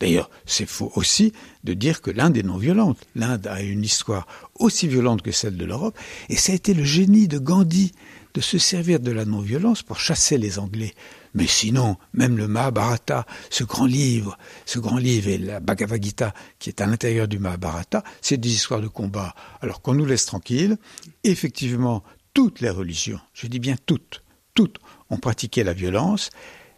[0.00, 1.32] D'ailleurs, c'est faux aussi
[1.64, 2.98] de dire que l'Inde est non violente.
[3.16, 6.84] L'Inde a une histoire aussi violente que celle de l'Europe, et ça a été le
[6.84, 7.92] génie de Gandhi
[8.34, 10.94] de se servir de la non-violence pour chasser les Anglais.
[11.34, 16.34] Mais sinon, même le Mahabharata, ce grand livre, ce grand livre et la Bhagavad Gita
[16.58, 19.34] qui est à l'intérieur du Mahabharata, c'est des histoires de combat.
[19.60, 20.76] Alors qu'on nous laisse tranquille,
[21.24, 22.02] effectivement,
[22.34, 24.22] toutes les religions, je dis bien toutes,
[24.54, 24.78] toutes
[25.10, 26.30] ont pratiqué la violence.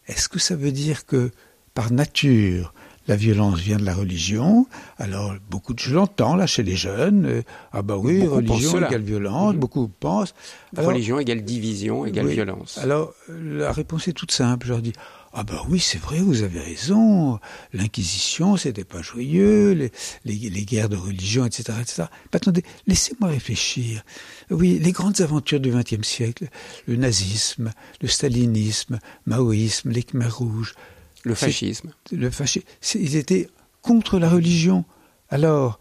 [0.06, 1.30] Est-ce que ça veut dire que
[1.74, 2.74] par nature,
[3.10, 4.68] la violence vient de la religion.
[4.98, 7.26] Alors, beaucoup de je l'entends là chez les jeunes.
[7.26, 7.42] euh,
[7.72, 9.54] ah bah oui, Beaucoup religion égale violence.
[9.56, 10.32] Beaucoup pensent.
[10.76, 12.34] Alors, Religion égale division égale oui.
[12.34, 12.78] violence.
[12.78, 14.64] Alors, euh, la réponse est toute simple.
[14.68, 14.92] Je leur dis,
[15.32, 17.40] ah bah oui, c'est vrai, vous avez raison.
[17.72, 19.90] L'Inquisition, c'était pas joyeux, les,
[20.24, 22.04] les, les guerres de religion, etc., etc.
[22.32, 24.04] Mais attendez, laissez-moi réfléchir.
[24.50, 26.46] Oui, les grandes aventures du XXe siècle,
[26.86, 30.74] le nazisme, le stalinisme, maoïsme, les Khmers rouges,
[31.24, 31.92] le fascisme.
[32.12, 33.48] le fasci- c'est- ils étaient
[33.82, 34.84] contre la religion.
[35.28, 35.78] Alors,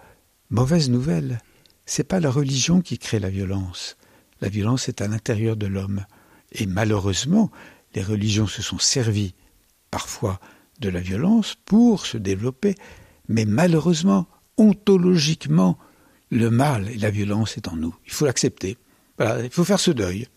[0.50, 1.42] mauvaise nouvelle,
[1.86, 3.98] c'est pas la religion qui crée la violence.
[4.42, 6.06] La violence est à l'intérieur de l'homme.
[6.52, 7.52] Et malheureusement,
[7.96, 9.34] les religions se sont servies
[9.92, 10.40] parfois
[10.80, 12.76] de la violence pour se développer.
[13.28, 15.78] Mais malheureusement, ontologiquement,
[16.32, 17.96] le mal et la violence est en nous.
[18.06, 18.78] Il faut l'accepter.
[19.18, 20.28] Voilà, il faut faire ce deuil.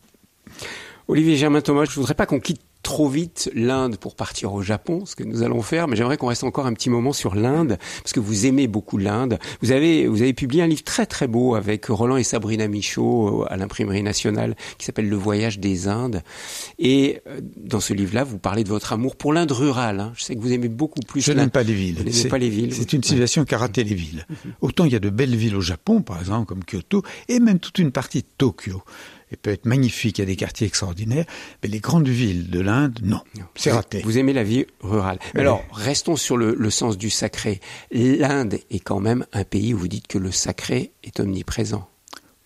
[1.09, 5.07] Olivier Germain Thomas, je voudrais pas qu'on quitte trop vite l'Inde pour partir au Japon,
[5.07, 7.79] ce que nous allons faire, mais j'aimerais qu'on reste encore un petit moment sur l'Inde,
[8.03, 9.39] parce que vous aimez beaucoup l'Inde.
[9.63, 13.43] Vous avez, vous avez publié un livre très très beau avec Roland et Sabrina Michaud
[13.43, 16.23] euh, à l'imprimerie nationale, qui s'appelle Le voyage des Indes.
[16.79, 20.01] Et euh, dans ce livre-là, vous parlez de votre amour pour l'Inde rurale.
[20.01, 20.13] hein.
[20.17, 22.03] Je sais que vous aimez beaucoup plus Je n'aime pas les villes.
[22.05, 22.75] Vous pas les villes.
[22.75, 24.27] C'est une civilisation qui a raté les villes.
[24.61, 27.59] Autant il y a de belles villes au Japon, par exemple, comme Kyoto, et même
[27.59, 28.83] toute une partie de Tokyo.
[29.33, 31.25] Elle peut être magnifique, il y a des quartiers extraordinaires,
[31.63, 33.23] mais les grandes villes de l'Inde, non.
[33.55, 34.03] C'est Vous- raté.
[34.03, 35.19] Vous aimez la vie rurale.
[35.33, 35.41] Mais Oui.
[35.41, 37.61] Alors, restons sur le, le sens du sacré.
[37.91, 41.89] L'Inde est quand même un pays où vous dites que le sacré est omniprésent.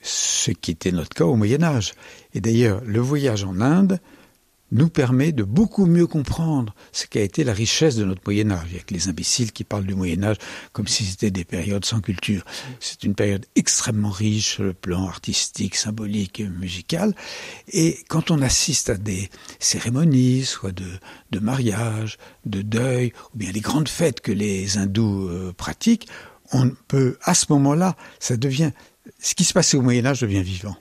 [0.00, 1.92] Ce qui était notre cas au Moyen Âge.
[2.34, 3.98] Et d'ailleurs, le voyage en Inde
[4.72, 8.68] nous permet de beaucoup mieux comprendre ce qu'a été la richesse de notre Moyen Âge.
[8.72, 10.36] Il les imbéciles qui parlent du Moyen Âge
[10.72, 12.44] comme si c'était des périodes sans culture.
[12.80, 17.14] C'est une période extrêmement riche sur le plan artistique, symbolique et musical.
[17.68, 20.86] Et quand on assiste à des cérémonies, soit de,
[21.30, 26.08] de mariage, de deuil, ou bien les grandes fêtes que les hindous euh, pratiquent,
[26.52, 28.70] on peut, à ce moment-là, ça devient,
[29.18, 30.76] ce qui se passait au Moyen Âge devient vivant.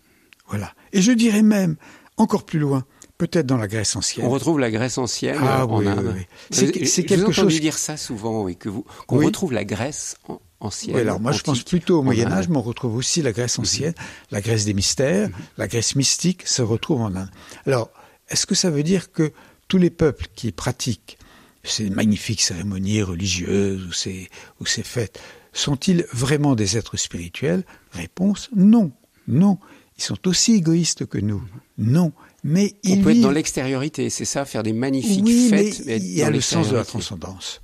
[0.47, 0.73] Voilà.
[0.93, 1.75] Et je dirais même,
[2.17, 2.85] encore plus loin,
[3.17, 4.25] peut-être dans la Grèce ancienne.
[4.25, 6.13] On retrouve la Grèce ancienne Ah euh, en oui, Inde.
[6.15, 6.21] oui.
[6.51, 9.63] Je- C'est- je quelque vous chose- dire ça souvent, oui, que vous qu'on retrouve la
[9.65, 10.95] Grèce en- ancienne.
[10.95, 12.31] Oui, alors moi je pense plutôt au en Moyen.
[12.31, 13.93] Âge, mais on retrouve aussi la Grèce ancienne,
[14.31, 17.29] la Grèce des mystères, la Grèce mystique se retrouve en Inde.
[17.65, 17.89] Alors,
[18.29, 19.31] est-ce que ça veut dire que
[19.67, 21.17] tous les peuples qui pratiquent
[21.63, 25.19] ces magnifiques cérémonies religieuses ou ces, ou ces fêtes
[25.53, 27.63] sont-ils vraiment des êtres spirituels?
[27.91, 28.91] Réponse non,
[29.27, 29.57] non.
[29.97, 31.41] Ils sont aussi égoïstes que nous,
[31.77, 32.11] non.
[32.47, 35.81] Mais On ils peut être dans l'extériorité, c'est ça, faire des magnifiques oui, fêtes.
[35.87, 37.59] mais il y a dans le sens de la transcendance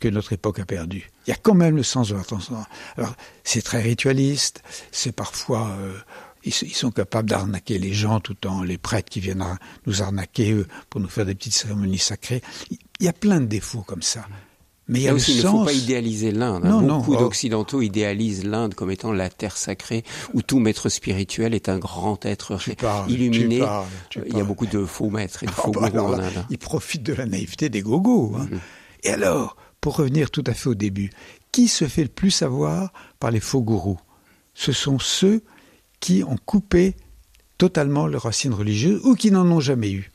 [0.00, 1.10] que notre époque a perdu.
[1.26, 2.64] Il y a quand même le sens de la transcendance.
[2.96, 5.76] Alors, c'est très ritualiste, c'est parfois...
[5.78, 5.92] euh,
[6.44, 9.44] ils, ils sont capables d'arnaquer les gens tout en les prêtres qui viennent
[9.86, 12.42] nous arnaquer eux, pour nous faire des petites cérémonies sacrées.
[12.70, 14.24] Il y a plein de défauts comme ça.
[14.88, 15.52] Mais il y a aussi, le il sens.
[15.54, 16.64] ne faut pas idéaliser l'Inde.
[16.64, 16.80] hein.
[16.82, 17.18] Beaucoup oh.
[17.18, 22.24] d'occidentaux idéalisent l'Inde comme étant la terre sacrée où tout maître spirituel est un grand
[22.24, 23.56] être Tu parles, illuminé.
[23.56, 25.90] tu parles, tu Il y a beaucoup de faux maîtres et de Ah faux bah
[25.90, 26.44] gourous en Inde.
[26.48, 28.34] Ils profitent de la naïveté des gogos.
[28.38, 28.48] hein.
[28.50, 28.60] Mhm.
[29.04, 31.10] Et alors, pour revenir tout à fait au début,
[31.52, 33.98] qui se fait le plus avoir par les faux gourous?
[34.54, 35.42] Ce sont ceux
[36.00, 36.96] qui ont coupé
[37.58, 40.10] totalement leurs racines religieuses ou qui n'en ont jamais eu.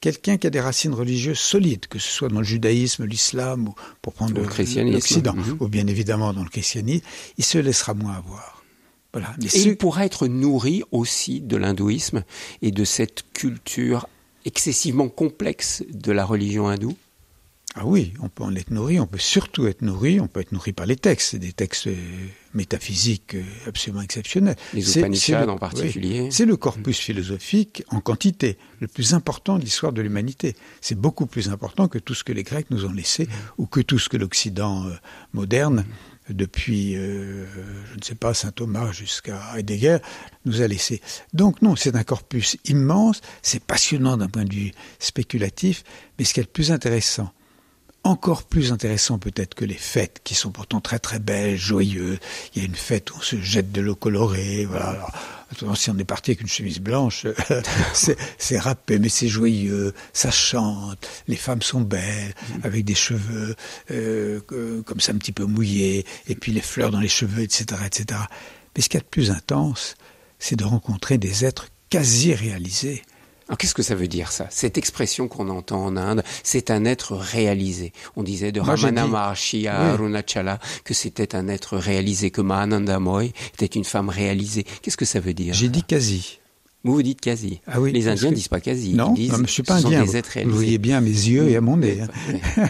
[0.00, 3.74] Quelqu'un qui a des racines religieuses solides, que ce soit dans le judaïsme, l'islam ou
[4.00, 5.56] pour prendre Ou le l'Occident, Mhm.
[5.60, 7.04] ou bien évidemment dans le christianisme,
[7.36, 8.62] il se laissera moins avoir.
[9.12, 9.34] Voilà.
[9.40, 12.22] Mais Et il pourra être nourri aussi de l'hindouisme
[12.62, 14.06] et de cette culture
[14.44, 16.96] excessivement complexe de la religion hindoue.
[17.74, 20.52] Ah oui, on peut en être nourri, on peut surtout être nourri, on peut être
[20.52, 21.88] nourri par les textes, des textes
[22.54, 24.56] métaphysiques euh, absolument exceptionnels.
[24.74, 26.20] Les Upanishads le- en particulier.
[26.22, 30.56] oui, c'est le corpus philosophique en quantité, le plus important de l'histoire de l'humanité.
[30.80, 33.80] C'est beaucoup plus important que tout ce que les Grecs nous ont laissé ou que
[33.80, 34.94] tout ce que l'Occident euh,
[35.32, 35.84] moderne,
[36.30, 37.46] depuis, euh,
[37.90, 39.98] je ne sais pas, saint Thomas jusqu'à Heidegger,
[40.44, 41.00] nous a laissé.
[41.32, 45.84] Donc non, c'est un corpus immense, c'est passionnant d'un point de vue spéculatif,
[46.18, 47.32] mais ce qui est le plus intéressant,
[48.04, 52.18] encore plus intéressant peut-être que les fêtes, qui sont pourtant très très belles, joyeuses.
[52.54, 55.06] Il y a une fête où on se jette de l'eau colorée, voilà.
[55.62, 57.26] Alors, si on est parti avec une chemise blanche,
[57.94, 63.56] c'est c'est râpé, mais c'est joyeux, ça chante, les femmes sont belles, avec des cheveux
[63.90, 67.42] euh, euh, comme ça un petit peu mouillés, et puis les fleurs dans les cheveux,
[67.42, 68.20] etc., etc.
[68.76, 69.96] Mais ce qu'il y a de plus intense,
[70.38, 73.02] c'est de rencontrer des êtres quasi réalisés.
[73.48, 74.46] Alors qu'est-ce que ça veut dire ça?
[74.50, 77.92] Cette expression qu'on entend en Inde, c'est un être réalisé.
[78.16, 79.90] On disait de Moi, Ramana dit- Maharshi à Oui.
[79.92, 84.64] Arunachala que c'était un être réalisé, que Mahananda Moy était une femme réalisée.
[84.82, 85.54] Qu'est-ce que ça veut dire?
[85.54, 86.40] J'ai dit quasi.
[86.84, 87.60] Vous vous dites quasi.
[87.66, 88.92] Ah oui, Les Indiens que- disent pas quasi.
[88.94, 90.04] Non, ils disent, non, je suis pas indien.
[90.04, 92.02] des êtres Vous voyez bien à mes yeux et à mon nez.
[92.02, 92.68] hein.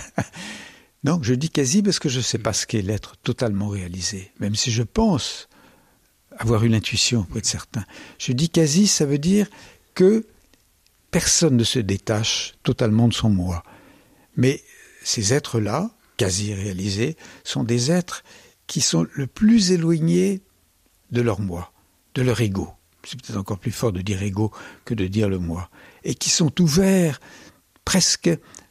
[1.05, 4.31] Non, je dis quasi parce que je ne sais pas ce qu'est l'être totalement réalisé,
[4.41, 5.49] même si je pense
[6.39, 7.85] avoir eu l'intuition pour être certain.
[8.19, 9.49] Je dis quasi, ça veut dire
[9.95, 10.25] que
[11.11, 13.63] personne ne se détache totalement de son moi.
[14.37, 14.63] Mais
[15.03, 18.23] ces êtres-là, quasi réalisés, sont des êtres
[18.67, 20.43] qui sont le plus éloignés
[21.11, 21.73] de leur moi,
[22.15, 22.69] de leur ego.
[23.05, 24.53] C'est peut-être encore plus fort de dire ego
[24.85, 25.71] que de dire le moi.
[26.05, 27.21] Et qui sont ouverts
[27.85, 28.31] presque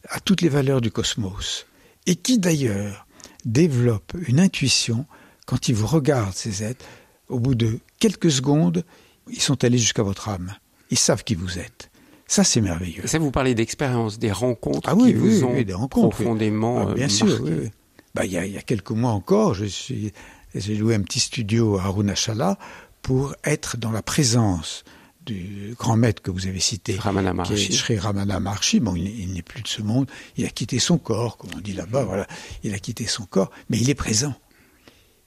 [0.10, 1.66] à toutes les valeurs du cosmos.
[2.06, 3.08] Et qui d'ailleurs
[3.46, 5.06] développent une intuition
[5.46, 6.86] quand ils vous regardent, ces êtres,
[7.30, 8.86] au bout de quelques secondes,
[9.30, 10.56] ils sont allés jusqu'à votre âme.
[10.92, 11.90] Ils savent qui vous êtes.
[12.28, 13.08] Ça, c'est merveilleux.
[13.08, 16.88] Ça, vous parlez d'expérience, des rencontres Ah qui oui, vous ont oui, des rencontres, profondément
[16.88, 17.44] Ah, euh, bien sûr, marqué.
[17.44, 17.70] oui.
[18.16, 20.12] Bah, il, y a, il y a quelques mois encore, je suis,
[20.56, 22.58] j'ai loué un petit studio à Arunachala
[23.02, 24.84] pour être dans la présence
[25.26, 27.74] du grand maître que vous avez cité, Ramana Maharshi.
[27.74, 28.80] Sri Ramana Maharshi.
[28.80, 30.10] Bon, il, il n'est plus de ce monde.
[30.38, 32.04] Il a quitté son corps, comme on dit là-bas.
[32.06, 32.28] Voilà,
[32.64, 34.34] il a quitté son corps, mais il est présent.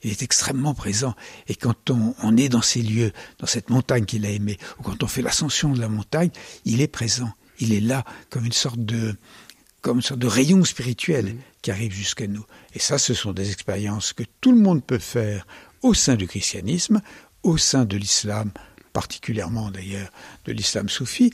[0.02, 1.14] Il est extrêmement présent.
[1.48, 4.82] Et quand on, on est dans ces lieux, dans cette montagne qu'il a aimée, ou
[4.82, 6.30] quand on fait l'ascension de la montagne,
[6.64, 7.32] il est présent.
[7.58, 9.16] Il est là comme une sorte de,
[9.82, 12.44] comme une sorte de rayon spirituel qui arrive jusqu'à nous.
[12.74, 15.46] Et ça, ce sont des expériences que tout le monde peut faire
[15.82, 17.00] au sein du christianisme,
[17.42, 18.50] au sein de l'islam,
[18.92, 20.10] particulièrement d'ailleurs
[20.44, 21.30] de l'islam soufi.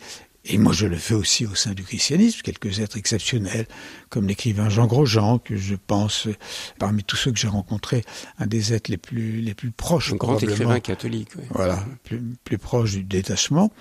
[0.48, 3.66] Et moi, je le fais aussi au sein du christianisme, quelques êtres exceptionnels,
[4.10, 6.34] comme l'écrivain Jean Grosjean, que je pense, euh,
[6.78, 8.04] parmi tous ceux que j'ai rencontrés,
[8.38, 10.12] un des êtres les plus, les plus proches.
[10.12, 11.30] Un grand écrivain catholique.
[11.36, 11.44] oui.
[11.50, 13.72] Voilà, plus, plus proche du détachement.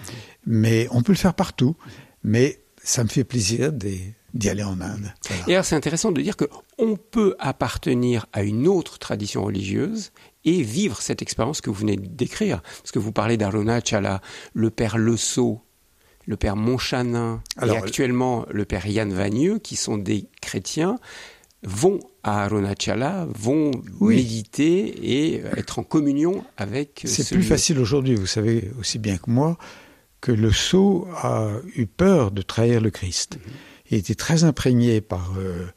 [0.46, 1.76] Mais on peut le faire partout.
[2.24, 5.14] Mais ça me fait plaisir d'y d'y aller en Inde.
[5.30, 5.44] Voilà.
[5.48, 6.46] Et alors, c'est intéressant de dire que
[6.78, 10.12] on peut appartenir à une autre tradition religieuse
[10.44, 12.62] et vivre cette expérience que vous venez de décrire.
[12.62, 14.22] Parce que vous parlez d'Arunachala,
[14.54, 15.62] le père Le Sceau,
[16.28, 20.98] le père Monchanin Alors, et actuellement le père Yann Vagneux, qui sont des chrétiens,
[21.64, 24.16] vont à Arunachala, vont Oui.
[24.18, 29.18] méditer et être en communion avec C'est ce plus facile aujourd'hui, vous savez aussi bien
[29.18, 29.58] que moi,
[30.22, 33.38] que le sceau a eu peur de trahir le Christ.
[33.92, 35.68] Il était très imprégné par euh,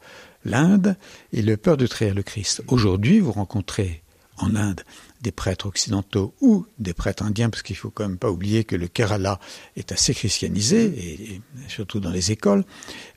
[0.43, 0.95] l'Inde
[1.33, 2.63] et le peur de trahir le Christ.
[2.67, 4.01] Aujourd'hui, vous rencontrez
[4.37, 4.81] en Inde
[5.21, 8.75] des prêtres occidentaux ou des prêtres indiens, parce qu'il faut quand même pas oublier que
[8.75, 9.39] le Kerala
[9.75, 12.63] est assez christianisé, et, surtout dans les écoles,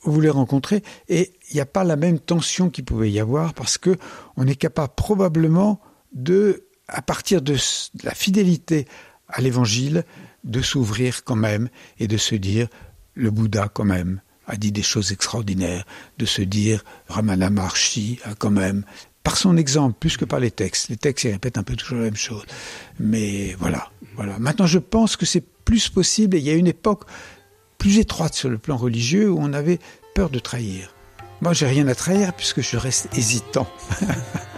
[0.03, 3.55] vous les rencontrez, et il n'y a pas la même tension qu'il pouvait y avoir,
[3.55, 3.97] parce que
[4.37, 5.81] on est capable probablement
[6.13, 7.57] de, à partir de
[8.03, 8.87] la fidélité
[9.29, 10.05] à l'évangile,
[10.45, 12.69] de s'ouvrir quand même et de se dire,
[13.15, 15.85] le Bouddha quand même a dit des choses extraordinaires,
[16.19, 18.85] de se dire, Ramana Maharshi a quand même,
[19.23, 21.99] par son exemple, plus que par les textes, les textes ils répètent un peu toujours
[21.99, 22.45] la même chose,
[22.99, 24.39] mais voilà, voilà.
[24.39, 27.05] Maintenant je pense que c'est plus possible, et il y a une époque
[27.79, 29.79] plus étroite sur le plan religieux où on avait
[30.15, 30.95] peur de trahir.
[31.41, 33.67] Moi, j'ai rien à trahir puisque je reste hésitant.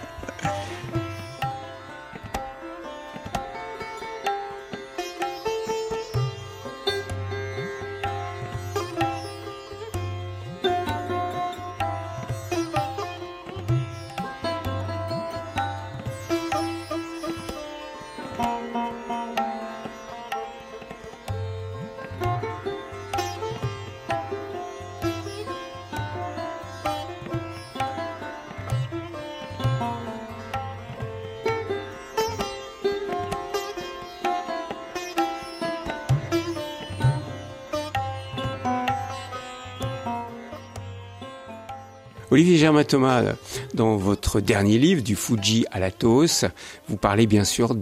[42.64, 43.34] Olivier Germain-Thomas,
[43.74, 46.46] dans votre dernier livre, Du Fuji à l'Athos,
[46.88, 47.74] vous parlez bien sûr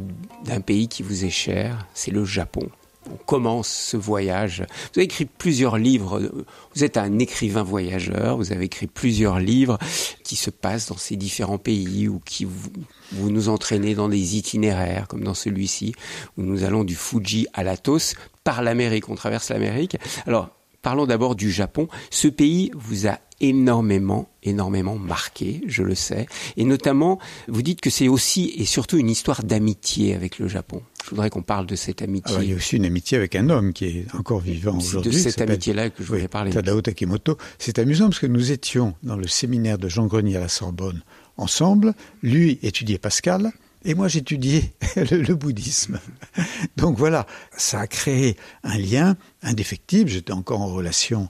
[0.44, 2.68] d'un pays qui vous est cher, c'est le Japon.
[3.08, 4.64] On commence ce voyage.
[4.92, 6.20] Vous avez écrit plusieurs livres.
[6.74, 8.36] Vous êtes un écrivain voyageur.
[8.36, 9.78] Vous avez écrit plusieurs livres
[10.24, 12.70] qui se passent dans ces différents pays ou qui vous,
[13.12, 15.94] vous nous entraînez dans des itinéraires, comme dans celui-ci,
[16.36, 19.08] où nous allons du Fuji à l'Athos par l'Amérique.
[19.08, 19.96] On traverse l'Amérique.
[20.26, 20.50] Alors,
[20.82, 21.88] parlons d'abord du Japon.
[22.10, 26.26] Ce pays vous a énormément, énormément marqué, je le sais.
[26.56, 27.18] Et notamment,
[27.48, 30.82] vous dites que c'est aussi et surtout une histoire d'amitié avec le Japon.
[31.04, 32.30] Je voudrais qu'on parle de cette amitié.
[32.30, 35.12] Alors, il y a aussi une amitié avec un homme qui est encore vivant aujourd'hui.
[35.12, 36.52] C'est de cette amitié-là que je voulais parler.
[36.52, 37.36] Tadao Takimoto.
[37.58, 41.02] C'est amusant parce que nous étions dans le séminaire de Jean Grenier à la Sorbonne
[41.36, 41.94] ensemble.
[42.22, 43.52] Lui étudiait Pascal,
[43.84, 45.98] et moi j'étudiais le, le, bouddhisme.
[46.76, 50.10] Donc voilà, ça a créé un lien indéfectible.
[50.10, 51.28] J'étais encore en relation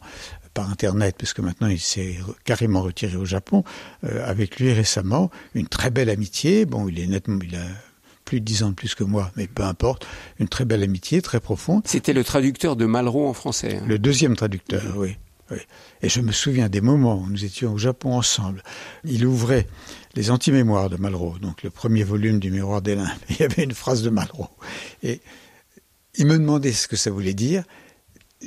[0.54, 3.64] par Internet, puisque maintenant il s'est carrément retiré au Japon,
[4.04, 6.66] euh, avec lui récemment, une très belle amitié.
[6.66, 7.64] Bon, il est nettement, il a
[8.24, 10.06] plus de dix ans de plus que moi, mais peu importe,
[10.38, 11.82] une très belle amitié, très profonde.
[11.86, 13.76] C'était le traducteur de Malraux en français.
[13.76, 13.84] Hein.
[13.86, 15.16] Le deuxième traducteur, oui.
[15.50, 15.58] oui.
[16.02, 18.62] Et je me souviens des moments où nous étions au Japon ensemble.
[19.04, 19.66] Il ouvrait
[20.14, 23.08] les anti-mémoires de Malraux, donc le premier volume du Miroir des Limbes.
[23.30, 24.50] Il y avait une phrase de Malraux.
[25.02, 25.20] Et
[26.16, 27.64] il me demandait ce que ça voulait dire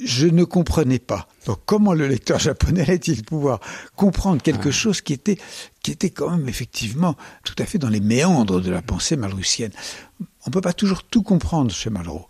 [0.03, 1.27] je ne comprenais pas.
[1.45, 3.59] Donc comment le lecteur japonais allait-il pouvoir
[3.95, 5.37] comprendre quelque chose qui était,
[5.81, 9.71] qui était quand même effectivement tout à fait dans les méandres de la pensée malrussienne?
[10.19, 12.27] On ne peut pas toujours tout comprendre chez Malraux.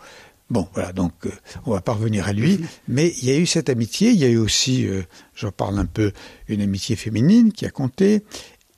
[0.52, 1.32] Bon, voilà, donc euh,
[1.66, 4.26] on va pas revenir à lui, mais il y a eu cette amitié, il y
[4.26, 5.02] a eu aussi, euh,
[5.34, 6.12] j'en parle un peu,
[6.48, 8.24] une amitié féminine qui a compté,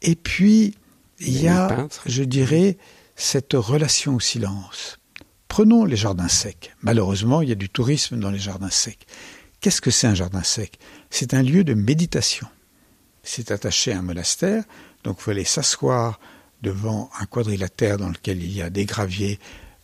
[0.01, 0.75] et puis
[1.19, 2.77] il y a, je dirais,
[3.15, 4.99] cette relation au silence.
[5.47, 6.73] Prenons les jardins secs.
[6.81, 9.07] Malheureusement, il y a du tourisme dans les jardins secs.
[9.59, 10.77] Qu'est-ce que c'est un jardin sec?
[11.09, 12.47] C'est un lieu de méditation.
[13.23, 14.63] C'est attaché à un monastère,
[15.03, 16.19] donc faut aller s'asseoir
[16.61, 19.39] devant un quadrilatère dans lequel il y a des graviers,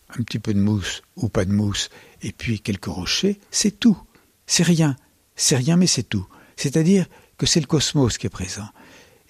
[0.10, 1.90] un petit peu de mousse ou pas de mousse,
[2.22, 3.40] et puis quelques rochers.
[3.52, 3.98] C'est tout.
[4.46, 4.96] C'est rien.
[5.36, 6.28] C'est rien, mais c'est tout.
[6.56, 8.70] C'est-à-dire que c'est le cosmos qui est présent.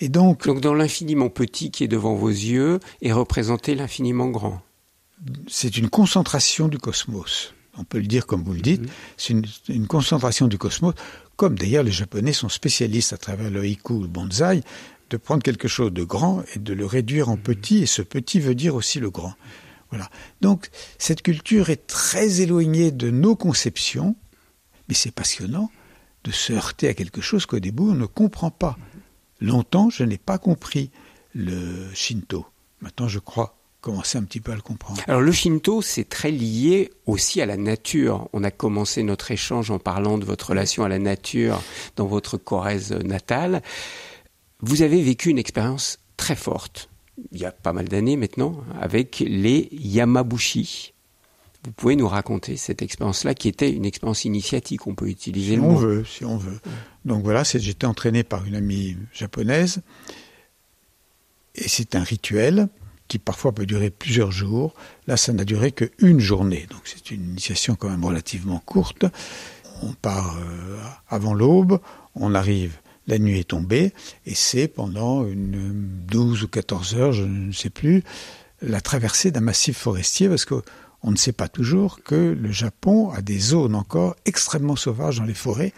[0.04, 4.62] Et donc, donc dans l'infiniment petit qui est devant vos yeux est représenté l'infiniment grand
[5.48, 7.54] c'est une concentration du cosmos.
[7.78, 8.84] On peut le dire comme vous le dites,
[9.18, 10.94] c'est une, une, concentration du cosmos,
[11.38, 14.62] comme d'ailleurs les Japonais sont spécialistes à travers le haiku, le bonsaï,
[15.10, 18.39] de prendre quelque chose de grand et de le réduire en petit, et ce petit
[18.39, 19.34] veut dire aussi le grand.
[19.89, 20.10] Voilà.
[20.42, 24.16] Donc cette culture est très éloignée de nos conceptions,
[24.88, 25.72] mais c'est passionnant
[26.26, 28.78] de se heurter à quelque chose qu'au début on ne comprend pas.
[29.43, 30.89] Longtemps, je n'ai pas compris
[31.36, 32.45] le Shinto.
[32.79, 35.01] Maintenant, je crois commencer un petit peu à le comprendre.
[35.06, 38.29] Alors le Shinto, c'est très lié aussi à la nature.
[38.32, 41.62] On a commencé notre échange en parlant de votre relation à la nature
[41.97, 43.62] dans votre Corrèze natale.
[44.62, 46.89] Vous avez vécu une expérience très forte,
[47.34, 50.92] il y a pas mal d'années maintenant, avec les Yamabushi.
[51.65, 55.56] Vous pouvez nous raconter cette expérience-là qui était une expérience initiatique, on peut utiliser si
[55.56, 55.78] le on mot.
[55.78, 56.60] veut, si on veut.
[57.06, 59.82] Donc voilà, j'étais entraîné par une amie japonaise
[61.56, 62.67] et c'est un rituel
[63.08, 64.73] qui parfois peut durer plusieurs jours.
[65.08, 69.06] Là, ça n'a duré qu'une journée, donc c'est une initiation quand même relativement courte.
[69.82, 70.78] On part euh,
[71.10, 71.80] avant l'aube,
[72.15, 73.93] on arrive, la nuit est tombée,
[74.26, 78.04] et c'est pendant une 12 ou 14 heures, je ne sais plus,
[78.62, 80.56] la traversée d'un massif forestier, parce que
[81.04, 85.26] on ne sait pas toujours que le Japon a des zones encore extrêmement sauvages dans
[85.26, 85.74] les forêts.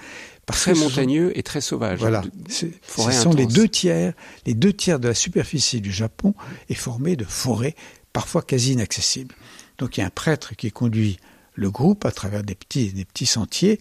[0.46, 1.40] Parce très montagneux sont...
[1.40, 2.00] et très sauvage.
[2.00, 2.24] Voilà.
[2.48, 3.36] Ce sont intense.
[3.36, 4.14] les deux tiers,
[4.46, 6.36] les deux tiers de la superficie du Japon
[6.70, 7.76] est formée de forêts,
[8.14, 9.34] parfois quasi inaccessibles.
[9.80, 11.18] Donc il y a un prêtre qui conduit
[11.56, 13.80] le groupe à travers des petits, des petits sentiers,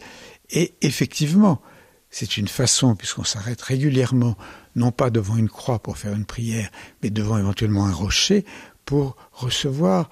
[0.50, 1.60] et effectivement,
[2.08, 4.36] c'est une façon, puisqu'on s'arrête régulièrement,
[4.76, 6.70] non pas devant une croix pour faire une prière,
[7.02, 8.44] mais devant éventuellement un rocher,
[8.84, 10.08] pour recevoir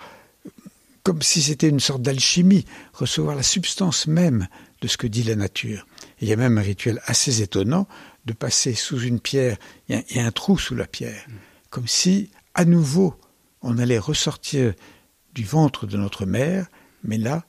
[1.03, 4.47] comme si c'était une sorte d'alchimie, recevoir la substance même
[4.81, 5.87] de ce que dit la nature.
[6.21, 7.89] Et il y a même un rituel assez étonnant
[8.25, 9.57] de passer sous une pierre,
[9.89, 11.27] il y, a un trou sous la pierre,
[11.71, 13.15] comme si, à nouveau,
[13.63, 14.75] on allait ressortir
[15.35, 16.67] du ventre de notre mère,
[17.03, 17.45] mais là,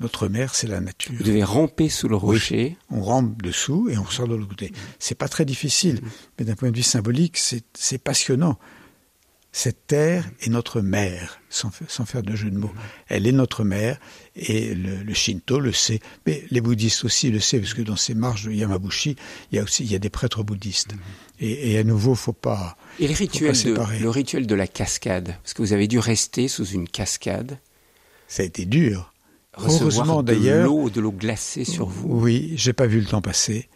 [0.00, 1.14] notre mère, c'est la nature.
[1.16, 2.76] Vous devez ramper sous le rocher.
[2.90, 4.72] on rampe dessous et on ressort de l'autre côté.
[4.98, 6.00] C'est pas très difficile,
[6.38, 8.58] mais d'un point de vue symbolique, c'est passionnant.
[9.58, 12.74] Cette terre est notre mère, sans, faire de jeu de mots.
[13.08, 13.98] Elle est notre mère,
[14.36, 18.12] et le, Shinto le sait, mais les bouddhistes aussi le savent, parce que dans ces
[18.12, 19.16] marches de Yamabushi,
[19.50, 20.92] il y a aussi il y a des prêtres bouddhistes.
[21.40, 22.76] Et, à nouveau, faut pas.
[22.98, 26.48] Et le rituel, de, le rituel de la cascade, parce que vous avez dû rester
[26.48, 27.58] sous une cascade.
[28.28, 29.14] Ça a été dur.
[29.56, 30.70] Heureusement d'ailleurs.
[30.90, 32.08] De l'eau glacée sur vous.
[32.10, 33.70] Oui, j'ai pas vu le temps passer.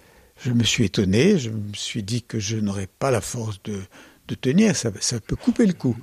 [0.45, 1.39] Je me suis étonné.
[1.39, 3.81] Je me suis dit que je n'aurais pas la force de
[4.31, 5.97] de tenir, ça, peut couper le cou.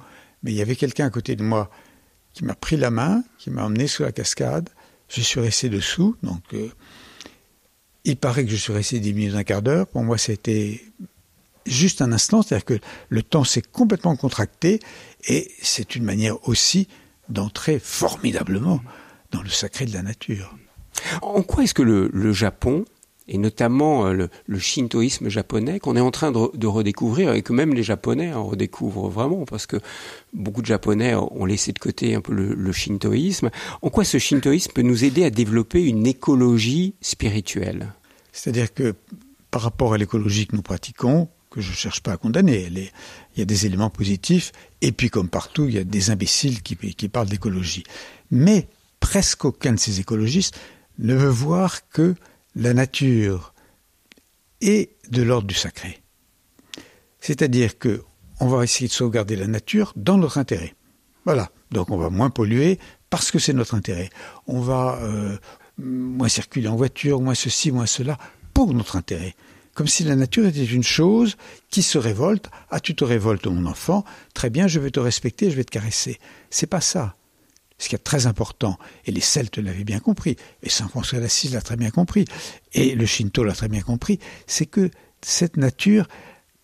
[0.44, 1.72] Mais il y avait quelqu'un à côté de moi
[2.34, 4.70] qui m'a pris la main, qui m'a emmené sous la cascade.
[5.10, 6.70] Je suis resté dessous, donc euh,
[8.04, 9.88] il paraît que je suis resté dix minutes, un quart d'heure.
[9.88, 10.84] Pour moi, c'était
[11.66, 14.80] juste un instant, c'est-à-dire que le temps s'est complètement contracté
[15.28, 16.88] et c'est une manière aussi
[17.30, 18.82] d'entrer formidablement
[19.32, 20.56] dans le sacré de la nature.
[21.22, 22.86] En quoi est-ce que le Japon
[23.28, 27.74] et notamment euh, le, shintoïsme japonais qu'on est en train de, redécouvrir et que même
[27.74, 29.78] les Japonais en redécouvrent vraiment parce que
[30.34, 33.50] beaucoup de Japonais ont laissé de côté un peu le, shintoïsme.
[33.82, 37.94] En quoi ce shintoïsme peut nous aider à développer une écologie spirituelle?
[38.32, 38.96] C'est-à-dire que
[39.52, 43.40] par rapport à l'écologie que nous pratiquons, que je ne cherche pas à condamner, il
[43.40, 44.52] y a des éléments positifs
[44.82, 47.84] et puis comme partout, il y a des imbéciles qui, qui parlent d'écologie.
[48.32, 48.68] Mais
[49.00, 50.60] presque aucun de ces écologistes
[51.00, 52.16] ne veut voir que
[52.58, 53.54] la nature
[54.62, 56.02] est de l'ordre du sacré.
[57.20, 58.04] C'est-à-dire que
[58.40, 60.74] on va essayer de sauvegarder la nature dans notre intérêt.
[61.26, 61.52] Voilà.
[61.72, 62.80] Donc on va moins polluer
[63.10, 64.10] parce que c'est notre intérêt.
[64.48, 65.38] On va euh,
[65.78, 68.18] moins circuler en voiture, moins ceci, moins cela,
[68.54, 69.36] pour notre intérêt.
[69.76, 71.38] Comme si la nature était une chose
[71.70, 72.50] qui se révolte.
[72.72, 74.04] Ah, tu te révoltes, mon enfant.
[74.34, 76.18] Très bien, je vais te respecter, je vais te caresser.
[76.50, 77.16] C'est pas ça
[77.78, 81.54] ce qui est très important, et les Celtes l'avaient bien compris, et Saint François d'Assise
[81.54, 82.26] l'a très bien compris,
[82.74, 84.90] et le Shinto l'a très bien compris, c'est que
[85.22, 86.08] cette nature,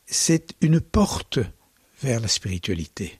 [0.05, 1.39] c'est une porte
[2.01, 3.19] vers la spiritualité.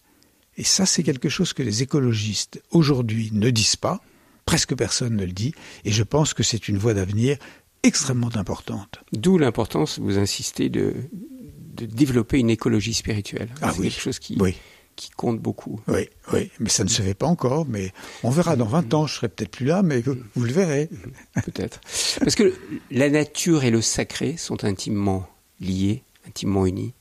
[0.57, 4.01] Et ça, c'est quelque chose que les écologistes aujourd'hui ne disent pas,
[4.45, 5.53] presque personne ne le dit,
[5.85, 7.37] et je pense que c'est une voie d'avenir
[7.83, 8.99] extrêmement importante.
[9.11, 13.49] D'où l'importance, vous insistez, de, de développer une écologie spirituelle.
[13.61, 14.55] Ah c'est quelque chose qui, oui
[14.95, 15.79] qui compte beaucoup.
[15.87, 17.91] Oui, oui, mais ça ne se fait pas encore, mais
[18.23, 20.89] on verra dans 20 ans, je serai peut-être plus là, mais vous, le verrez.
[21.45, 21.81] Peut-être.
[22.19, 22.53] Parce que
[22.91, 25.27] la nature et le sacré sont intimement
[25.59, 26.93] liés, intimement unis.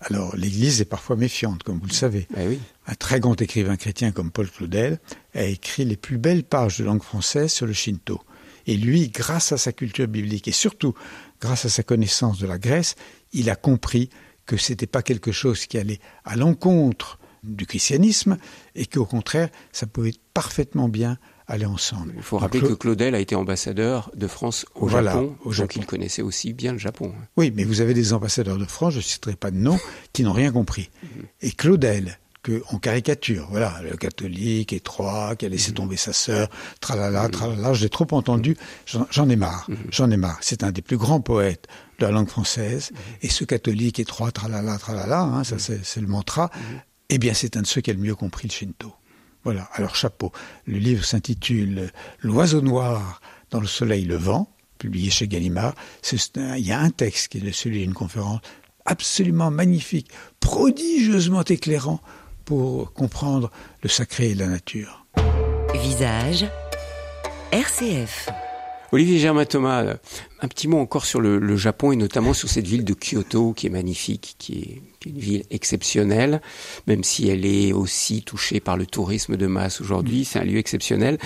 [0.00, 2.26] Alors, l'Église est parfois méfiante, comme vous le savez.
[2.34, 2.60] Ben oui.
[2.86, 4.98] Un très grand écrivain chrétien comme Paul Claudel
[5.34, 8.20] a écrit les plus belles pages de langue française sur le Shinto.
[8.66, 10.94] Et lui, grâce à sa culture biblique et surtout
[11.40, 12.96] grâce à sa connaissance de la Grèce,
[13.32, 14.10] il a compris
[14.46, 18.38] que ce n'était pas quelque chose qui allait à l'encontre du christianisme
[18.74, 22.14] et qu'au contraire, ça pouvait parfaitement bien aller ensemble.
[22.16, 26.22] Il faut rappeler que Claudel a été ambassadeur de France au Japon, donc il connaissait
[26.22, 27.12] aussi bien le Japon.
[27.36, 29.78] Oui, mais vous avez des ambassadeurs de France, je ne citerai pas de nom,
[30.12, 30.90] qui n'ont rien compris.
[31.42, 36.48] Et Claudel, que on caricature, voilà, le catholique étroit, qui a laissé tomber sa sœur,
[36.78, 40.38] tralala, tralala, j'ai trop entendu, j'en ai marre, j'en ai marre.
[40.42, 41.66] C'est un des plus grands poètes
[41.98, 42.92] de la langue française.
[43.22, 46.50] Et ce catholique étroit, tralala, tralala, hein, ça c'est le mantra,
[47.08, 48.92] eh bien c'est un de ceux qui a le mieux compris le Shinto.
[49.42, 50.30] Voilà, alors chapeau.
[50.66, 51.90] Le livre s'intitule
[52.20, 53.20] L'oiseau noir
[53.50, 55.74] dans le soleil levant, publié chez Gallimard.
[56.36, 58.40] Il y a un texte qui est celui d'une conférence
[58.84, 62.00] absolument magnifique, prodigieusement éclairant
[62.44, 63.50] pour comprendre
[63.82, 65.06] le sacré et la nature.
[65.74, 66.46] Visage
[67.52, 68.28] RCF
[68.94, 69.96] Olivier Germain Thomas,
[70.40, 73.66] un petit mot encore sur le, Japon et notamment sur cette ville de Kyoto qui
[73.66, 76.40] est magnifique, qui est, une ville exceptionnelle,
[76.86, 80.58] même si elle est aussi touchée par le tourisme de masse aujourd'hui, c'est un lieu
[80.58, 81.18] exceptionnel.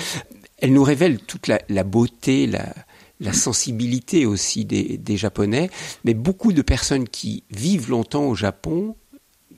[0.56, 5.68] Elle nous révèle toute la, beauté, la, sensibilité aussi des, des Japonais,
[6.04, 8.96] mais beaucoup de personnes qui vivent longtemps au Japon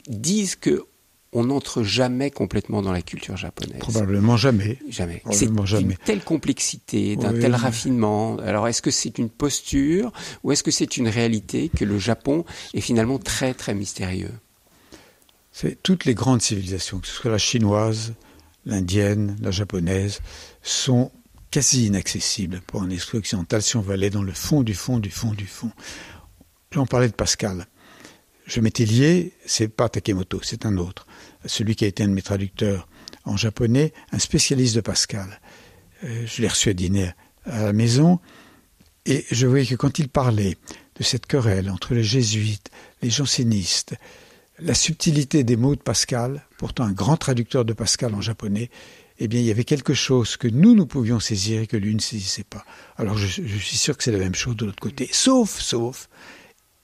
[0.09, 0.85] disent que
[1.33, 3.79] on n'entre jamais complètement dans la culture japonaise.
[3.79, 4.79] Probablement jamais.
[4.89, 5.23] Jamais.
[5.31, 8.37] C'est une telle complexité, d'un tel raffinement.
[8.39, 10.13] Alors, est-ce que c'est une posture
[10.43, 14.33] ou est-ce que c'est une réalité que le Japon est finalement très, très mystérieux?
[15.53, 18.15] C'est toutes les grandes civilisations, que ce soit la chinoise,
[18.67, 20.21] l'indienne, la japonaise,
[20.63, 21.13] sont
[21.51, 24.99] quasi inaccessibles pour un esprit occidental si on va aller dans le fond du fond
[24.99, 25.71] du fond du fond.
[26.73, 27.67] J'en parlais de Pascal
[28.51, 31.07] je m'étais lié, c'est pas Takemoto, c'est un autre,
[31.45, 32.89] celui qui a été un de mes traducteurs
[33.25, 35.41] en japonais, un spécialiste de Pascal.
[36.05, 37.13] Euh, je l'ai reçu à dîner
[37.45, 38.21] à la maison
[39.07, 40.57] et je voyais que quand il parlait
[40.97, 42.71] de cette querelle entre les jésuites,
[43.03, 43.95] les jansénistes,
[44.59, 48.71] la subtilité des mots de Pascal, pourtant un grand traducteur de Pascal en japonais,
[49.19, 51.95] eh bien, il y avait quelque chose que nous, nous pouvions saisir et que lui
[51.95, 52.65] ne saisissait pas.
[52.97, 55.11] Alors, je, je suis sûr que c'est la même chose de l'autre côté.
[55.13, 56.09] Sauf, sauf,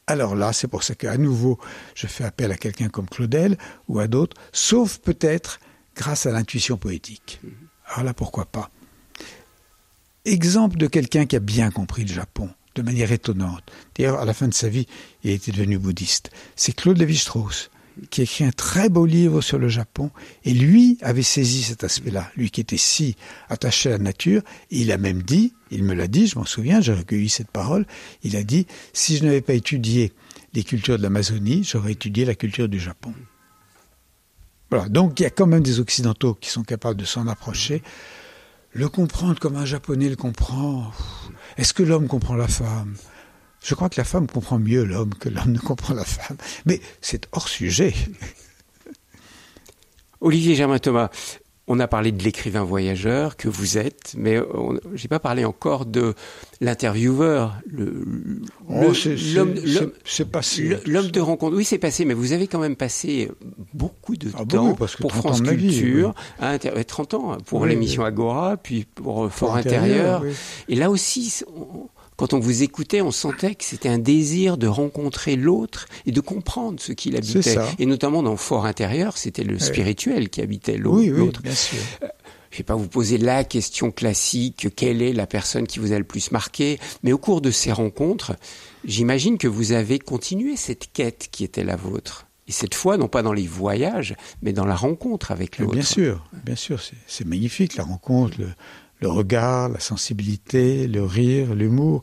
[0.07, 1.59] alors là, c'est pour ça qu'à nouveau,
[1.95, 5.59] je fais appel à quelqu'un comme Claudel ou à d'autres, sauf peut-être
[5.97, 7.41] grâce à l'intuition poétique.
[7.87, 8.71] Alors là, pourquoi pas?
[10.25, 13.65] Exemple de quelqu'un qui a bien compris le Japon, de manière étonnante.
[13.97, 14.87] D'ailleurs, à la fin de sa vie,
[15.25, 16.31] il était devenu bouddhiste.
[16.55, 17.71] C'est Claude Lévi-Strauss
[18.11, 20.11] qui a écrit un très beau livre sur le Japon,
[20.45, 23.17] et lui avait saisi cet aspect-là, lui qui était si
[23.49, 26.45] attaché à la nature, et il a même dit, il me l'a dit, je m'en
[26.45, 27.87] souviens, j'ai recueilli cette parole,
[28.23, 30.13] il a dit, si je n'avais pas étudié
[30.55, 33.13] les cultures de l'Amazonie, j'aurais étudié la culture du Japon.
[34.71, 37.83] Voilà, donc il y a quand même des Occidentaux qui sont capables de s'en approcher.
[38.73, 40.91] Le comprendre comme un Japonais le comprend,
[41.57, 42.95] est-ce que l'homme comprend la femme?
[43.67, 46.37] Je crois que la femme comprend mieux l'homme que l'homme ne comprend la femme.
[46.67, 47.93] Mais c'est hors sujet.
[50.21, 51.11] Olivier Germain Thomas,
[51.67, 54.37] on a parlé de l'écrivain voyageur que vous êtes, mais
[54.95, 56.15] je n'ai pas parlé encore de
[56.61, 57.57] l'intervieweur,
[58.69, 58.93] oh.
[59.37, 59.55] L'homme
[61.11, 61.57] de rencontre.
[61.57, 63.33] Oui, c'est passé, mais vous avez quand même passé
[63.75, 69.29] beaucoup de ah temps pour France Culture, vie, 30 ans pour l'émission Agora, puis pour
[69.33, 70.23] Fort Intérieur.
[70.69, 71.43] Et là aussi,
[72.17, 76.21] quand on vous écoutait, on sentait que c'était un désir de rencontrer l'autre et de
[76.21, 77.57] comprendre ce qu'il habitait.
[77.79, 80.99] Et notamment dans le fort intérieur, c'était le spirituel qui habitait l'autre.
[80.99, 81.79] Oui, oui, bien sûr.
[82.03, 82.09] Euh,
[82.51, 85.99] je vais pas vous poser la question classique, quelle est la personne qui vous a
[85.99, 88.35] le plus marqué, mais au cours de ces rencontres,
[88.85, 92.27] j'imagine que vous avez continué cette quête qui était la vôtre.
[92.49, 95.73] Et cette fois, non pas dans les voyages, mais dans la rencontre avec l'autre.
[95.73, 98.49] Bien sûr, bien sûr, c'est magnifique la rencontre, le,
[99.01, 102.03] le regard, la sensibilité, le rire, l'humour.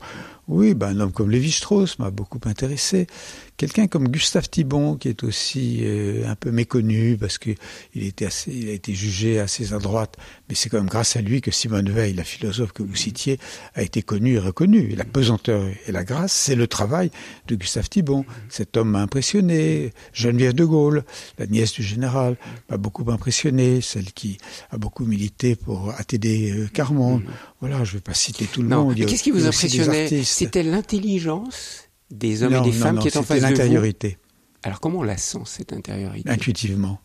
[0.49, 3.07] Oui, ben, un homme comme Lévi-Strauss m'a beaucoup intéressé.
[3.55, 7.55] Quelqu'un comme Gustave Thibon, qui est aussi euh, un peu méconnu parce qu'il
[7.95, 10.17] était assez, il a été jugé assez à droite,
[10.49, 13.39] mais c'est quand même grâce à lui que Simone Veil, la philosophe que vous citiez,
[13.75, 14.89] a été connue et reconnue.
[14.97, 17.09] la pesanteur et la grâce, c'est le travail
[17.47, 18.25] de Gustave Thibon.
[18.49, 19.93] Cet homme m'a impressionné.
[20.11, 21.05] Geneviève de Gaulle,
[21.37, 22.37] la nièce du général,
[22.69, 23.79] m'a beaucoup impressionné.
[23.79, 24.39] Celle qui
[24.71, 27.21] a beaucoup milité pour ATD euh, Carmon.
[27.61, 28.95] Voilà, je ne vais pas citer tout le monde.
[28.95, 30.09] Qu'est-ce qui vous impressionnait?
[30.43, 34.17] C'était l'intelligence des hommes et des femmes qui est en face de l'intériorité.
[34.61, 36.29] Alors comment on la sent, cette intériorité?
[36.29, 36.99] Intuitivement.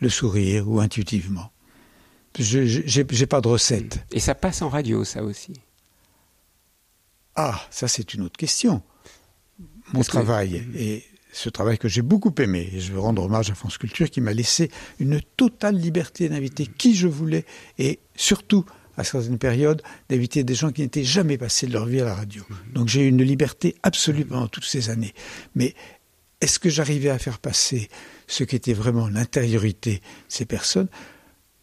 [0.00, 1.50] Le sourire ou intuitivement.
[2.38, 4.04] Je n'ai pas de recette.
[4.10, 5.52] Et ça passe en radio, ça aussi
[7.36, 8.82] Ah, ça c'est une autre question.
[9.92, 13.54] Mon travail, et ce travail que j'ai beaucoup aimé, et je veux rendre hommage à
[13.54, 17.44] France Culture qui m'a laissé une totale liberté d'inviter qui je voulais,
[17.78, 18.64] et surtout
[18.96, 22.14] à certaines périodes, d'inviter des gens qui n'étaient jamais passés de leur vie à la
[22.14, 22.42] radio.
[22.72, 25.14] Donc j'ai eu une liberté absolue pendant toutes ces années.
[25.54, 25.74] Mais
[26.40, 27.88] est-ce que j'arrivais à faire passer
[28.26, 30.88] ce qui était vraiment l'intériorité de ces personnes?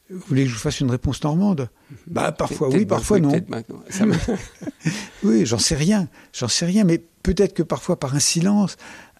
[0.10, 1.70] Vous voulez que je vous fasse une réponse normande?
[2.08, 3.32] Bah parfois oui, parfois non.
[5.24, 8.76] oui, j'en sais rien, j'en sais rien, mais peut-être que parfois par un silence,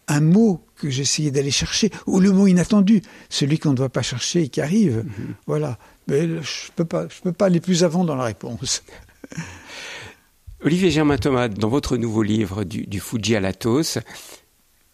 [0.08, 4.02] un mot que j'essayais d'aller chercher, ou le mot inattendu, celui qu'on ne doit pas
[4.02, 5.06] chercher et qui arrive.
[5.06, 5.36] Mhm.
[5.48, 5.78] Voilà.
[6.12, 8.84] Je ne peux, pas, peux pas aller plus avant dans la réponse.
[10.64, 13.98] Olivier Germain Thomas, dans votre nouveau livre du, du Fuji à l'Athos,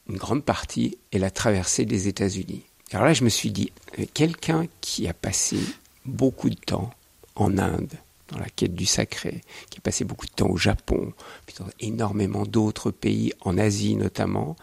[0.08, 2.64] une grande partie est la traversée des États-Unis.
[2.94, 3.72] Alors là, je me suis dit,
[4.14, 5.58] quelqu'un qui a passé
[6.06, 6.92] beaucoup de temps
[7.36, 7.94] en Inde,
[8.30, 11.14] dans la quête du sacré, qui a passé beaucoup de temps au Japon,
[11.46, 14.56] puis dans énormément d'autres pays, en Asie notamment,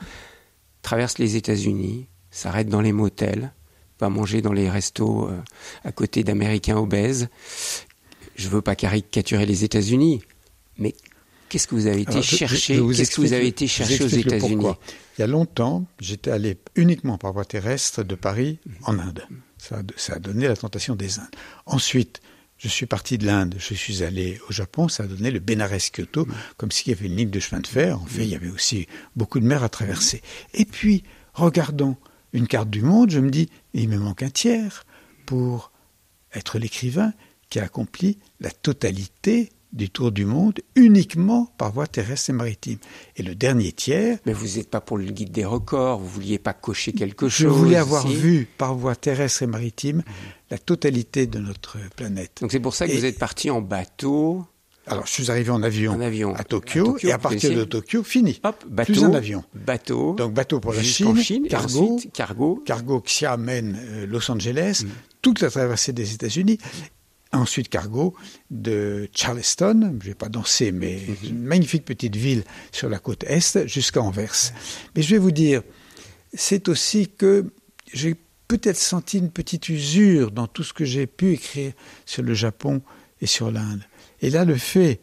[0.82, 3.52] traverse les États-Unis, s'arrête dans les motels,
[4.01, 5.40] va manger dans les restos euh,
[5.84, 7.28] à côté d'Américains obèses.
[8.36, 10.22] Je veux pas caricaturer les États-Unis,
[10.78, 10.95] mais
[11.49, 14.66] qu'est-ce que vous avez été chercher Qu'est-ce que vous avez été chercher aux États-Unis
[15.18, 19.26] Il y a longtemps, j'étais allé uniquement par voie terrestre de Paris en Inde.
[19.59, 21.28] Ça, ça a donné la tentation des Indes.
[21.66, 22.20] Ensuite,
[22.59, 26.26] je suis parti de l'Inde, je suis allé au Japon, ça a donné le Benares-Kyoto,
[26.57, 28.01] comme s'il y avait une ligne de chemin de fer.
[28.01, 28.86] En fait, il y avait aussi
[29.16, 30.22] beaucoup de mer à traverser.
[30.55, 31.97] Et puis, regardons
[32.35, 34.85] une carte du monde, je me dis, il me manque un tiers
[35.24, 35.72] pour
[36.35, 37.14] être l'écrivain
[37.49, 42.78] qui a accompli la totalité du tour du monde uniquement par voie terrestre et maritime.
[43.16, 44.18] Et le dernier tiers...
[44.26, 47.43] Mais vous n'êtes pas pour le guide des records, vous vouliez pas cocher quelque chose.
[47.43, 50.03] Je voulais avoir vu par voie terrestre et maritime
[50.51, 52.39] la totalité de notre planète.
[52.41, 54.45] Donc c'est pour ça que vous êtes parti en bateau
[54.87, 58.41] alors, je suis arrivé en avion, à, Tokyo, et à partir de Tokyo, fini.
[58.45, 59.43] Hop, bateau, plus un avion.
[59.55, 60.14] Bateau.
[60.14, 62.62] Donc, bateau pour la Chine, cargo, cargo.
[62.66, 64.89] Cargo Xiamen, euh, Los Angeles, mm.
[65.22, 66.59] toute la traversée des États-Unis.
[67.32, 68.14] ensuite cargo
[68.51, 71.30] de Charleston, je vais pas danser, mais Mhm.
[71.30, 74.53] une magnifique petite ville sur la côte est, jusqu'à Anvers.
[74.95, 75.62] Mais je vais vous dire,
[76.32, 77.47] c'est aussi que
[77.93, 78.14] j'ai
[78.47, 81.72] peut-être senti une petite usure dans tout ce que j'ai pu écrire
[82.07, 82.82] sur le Japon
[83.20, 83.82] et sur l'Inde.
[84.25, 85.01] Et là, le fait,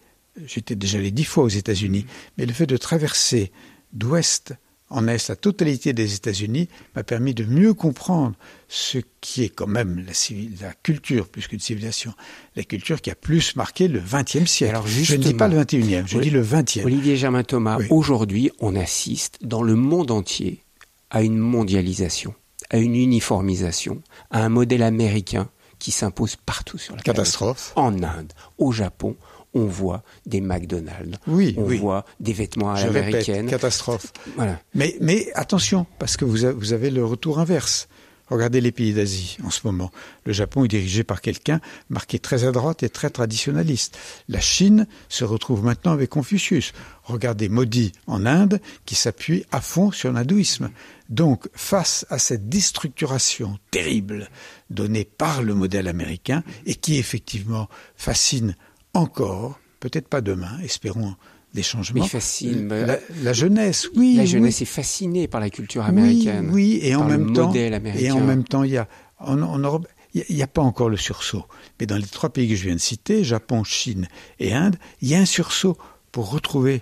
[0.48, 2.08] j'étais déjà allé dix fois aux États-Unis,
[2.40, 3.52] mais le fait de traverser
[3.94, 4.56] d'ouest
[4.90, 8.36] en est la totalité des États-Unis m'a permis de mieux comprendre
[8.68, 12.14] ce qui est quand même la, civil, la culture plus qu'une civilisation,
[12.56, 14.74] la culture qui a plus marqué le XXe siècle.
[14.76, 16.24] Alors, je ne dis pas le XXIe, je Oui.
[16.24, 16.84] dis le XXe.
[16.84, 17.86] Olivier Germain Thomas, Oui.
[17.92, 20.64] aujourd'hui, on assiste dans le monde entier
[21.12, 22.34] à une mondialisation,
[22.72, 24.02] à une uniformisation,
[24.32, 25.48] à un modèle américain
[25.82, 27.18] qui s'impose partout sur la planète.
[27.18, 27.74] Catastrophe.
[27.76, 29.16] En Inde, au Japon,
[29.56, 31.78] on voit des McDonald's, Oui, on oui.
[31.80, 33.48] voit des vêtements à l'américaine.
[33.50, 34.14] catastrophe.
[34.36, 34.60] Voilà.
[34.76, 37.88] Mais, mais attention, parce que vous, a- vous avez le retour inverse.
[38.32, 39.92] Regardez les pays d'Asie en ce moment.
[40.24, 41.60] Le Japon est dirigé par quelqu'un
[41.90, 43.98] marqué très à droite et très traditionnaliste.
[44.30, 46.72] La Chine se retrouve maintenant avec Confucius.
[47.04, 50.70] Regardez Modi en Inde qui s'appuie à fond sur l'hindouisme.
[51.10, 54.30] Donc, face à cette déstructuration terrible
[54.70, 57.68] donnée par le modèle américain et qui effectivement
[57.98, 58.56] fascine
[58.94, 61.16] encore, peut-être pas demain, espérons
[61.54, 62.02] des changements.
[62.02, 62.68] Mais fascine.
[62.70, 64.16] La, la jeunesse, oui.
[64.16, 64.28] la oui.
[64.28, 66.50] jeunesse est fascinée par la culture américaine.
[66.52, 68.06] Oui, oui, et en par même le temps, modèle américain.
[68.06, 68.88] et en même temps, il y a
[69.20, 71.46] en, en Europe, il n'y a, pas encore le sursaut.
[71.80, 74.08] Mais dans les trois pays que je viens de citer, Japon, Chine
[74.40, 75.78] et Inde, il y a un sursaut
[76.12, 76.82] pour retrouver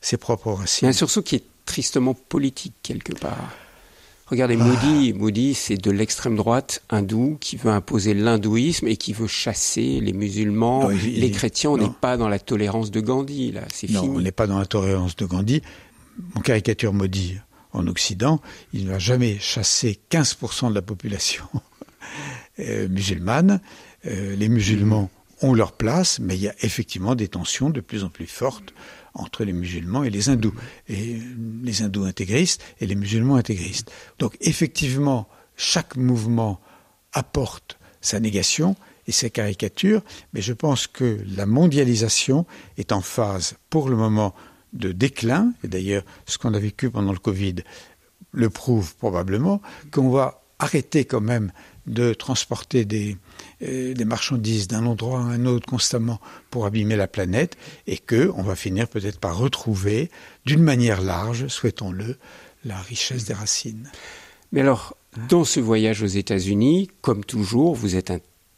[0.00, 0.88] ses propres Il y a racines.
[0.88, 3.52] un sursaut qui est tristement politique quelque part.
[4.30, 4.64] Regardez, Ah.
[5.14, 10.12] Moody, c'est de l'extrême droite hindoue qui veut imposer l'hindouisme et qui veut chasser les
[10.12, 11.70] musulmans, Non, il- les il- chrétiens.
[11.70, 13.62] On n'est pas dans la tolérance de Gandhi, là.
[13.72, 14.16] C'est Non, fini.
[14.16, 15.62] on n'est pas dans la tolérance de Gandhi.
[16.36, 17.36] On caricature maudit
[17.72, 18.40] en Occident.
[18.72, 21.44] Il ne va jamais chasser 15% de la population
[22.60, 23.60] euh, musulmane.
[24.06, 25.10] Euh, les musulmans
[25.42, 28.74] ont leur place, mais il y a effectivement des tensions de plus en plus fortes
[29.14, 30.54] entre les musulmans et les hindous,
[30.88, 31.18] et
[31.62, 33.90] les hindous intégristes et les musulmans intégristes.
[34.18, 36.60] Donc effectivement, chaque mouvement
[37.12, 40.02] apporte sa négation et ses caricatures,
[40.32, 42.46] mais je pense que la mondialisation
[42.76, 44.34] est en phase pour le moment
[44.72, 47.56] de déclin, et d'ailleurs ce qu'on a vécu pendant le Covid
[48.32, 51.52] le prouve probablement, qu'on va arrêter quand même
[51.86, 53.16] de transporter des,
[53.62, 56.20] euh, des marchandises d'un endroit à un autre constamment
[56.50, 57.56] pour abîmer la planète
[57.86, 60.10] et que on va finir peut-être par retrouver
[60.46, 62.16] d'une manière large, souhaitons-le,
[62.64, 63.90] la richesse des racines.
[64.52, 64.96] Mais alors,
[65.28, 68.10] dans ce voyage aux États-Unis, comme toujours, vous êtes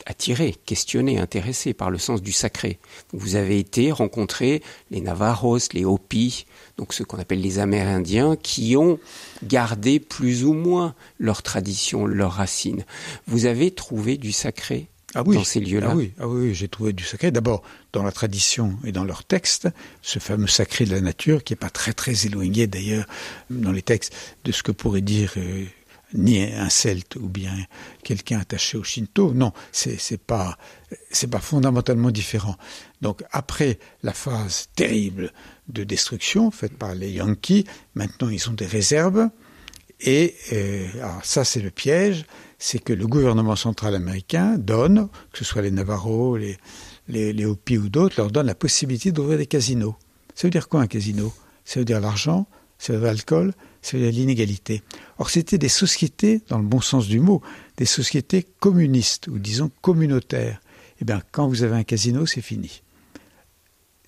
[0.06, 2.78] attiré, questionné, intéressé par le sens du sacré.
[3.12, 6.46] Vous avez été rencontrer les Navajos, les Hopis,
[6.78, 8.98] donc ceux qu'on appelle les Amérindiens, qui ont
[9.44, 12.84] gardé plus ou moins leur tradition, leurs racines.
[13.26, 15.88] Vous avez trouvé du sacré Ah oui, dans ces lieux-là?
[15.90, 17.30] Ah oui, ah oui, oui, j'ai trouvé du sacré.
[17.30, 19.68] D'abord, dans la tradition et dans leurs textes,
[20.00, 23.06] ce fameux sacré de la nature, qui n'est pas très très éloigné d'ailleurs
[23.50, 25.66] dans les textes de ce que pourrait dire euh,
[26.14, 27.54] ni un celte ou bien
[28.02, 29.32] quelqu'un attaché au Shinto.
[29.34, 30.58] Non, c'est pas
[31.10, 32.56] c'est pas fondamentalement différent.
[33.00, 35.32] Donc après la phase terrible
[35.68, 39.28] de destruction faite par les Yankees, maintenant ils ont des réserves.
[40.04, 40.88] Et euh,
[41.22, 42.24] ça, c'est le piège,
[42.58, 46.58] c'est que le gouvernement central américain donne, que ce soit les Navarros, les,
[47.06, 49.94] les, les Hopis ou d'autres, leur donne la possibilité d'ouvrir des casinos.
[50.34, 51.32] Ça veut dire quoi un casino?
[51.64, 52.48] Ça veut dire l'argent,
[52.78, 54.82] ça veut dire l'alcool, ça veut dire l'inégalité.
[55.22, 57.42] Or, c'était des sociétés, dans le bon sens du mot,
[57.76, 60.60] des sociétés communistes, ou disons communautaires.
[61.00, 62.82] Eh bien, quand vous avez un casino, c'est fini.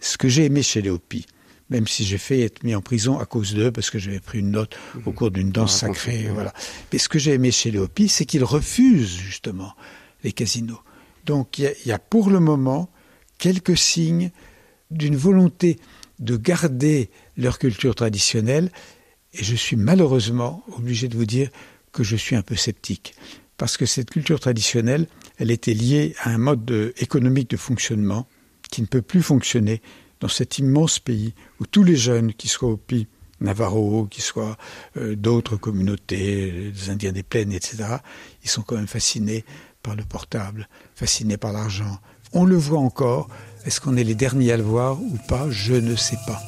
[0.01, 1.25] Ce que j'ai aimé chez les Hopis,
[1.71, 4.41] même si j'ai fait être mis en prison à cause d'eux, parce que j'avais pris
[4.41, 4.75] une note
[5.07, 6.53] au cours d'une danse sacrée, voilà.
[6.93, 9.73] Mais ce que j'ai aimé chez les Hopis, c'est qu'ils refusent justement
[10.25, 10.81] les casinos.
[11.27, 12.91] Donc il y, a- il y a pour le moment
[13.39, 14.33] quelques signes
[14.91, 15.79] d'une volonté
[16.19, 18.73] de garder leur culture traditionnelle,
[19.35, 21.51] et je suis malheureusement obligé de vous dire
[21.93, 23.15] que je suis un peu sceptique,
[23.57, 25.07] parce que cette culture traditionnelle,
[25.39, 28.27] elle était liée à un mode de- économique de fonctionnement
[28.71, 29.81] qui ne peut plus fonctionner
[30.21, 33.07] dans cet immense pays où tous les jeunes, qui soient Hopi,
[33.41, 34.57] Navarro, qui soient
[34.97, 37.85] euh, d'autres communautés, les Indiens des plaines, etc.,
[38.43, 39.45] ils sont quand même fascinés
[39.83, 41.99] par le portable, fascinés par l'argent.
[42.33, 43.29] On le voit encore.
[43.67, 45.49] Est-ce qu'on est les derniers à le voir ou pas?
[45.51, 46.41] Je ne sais pas.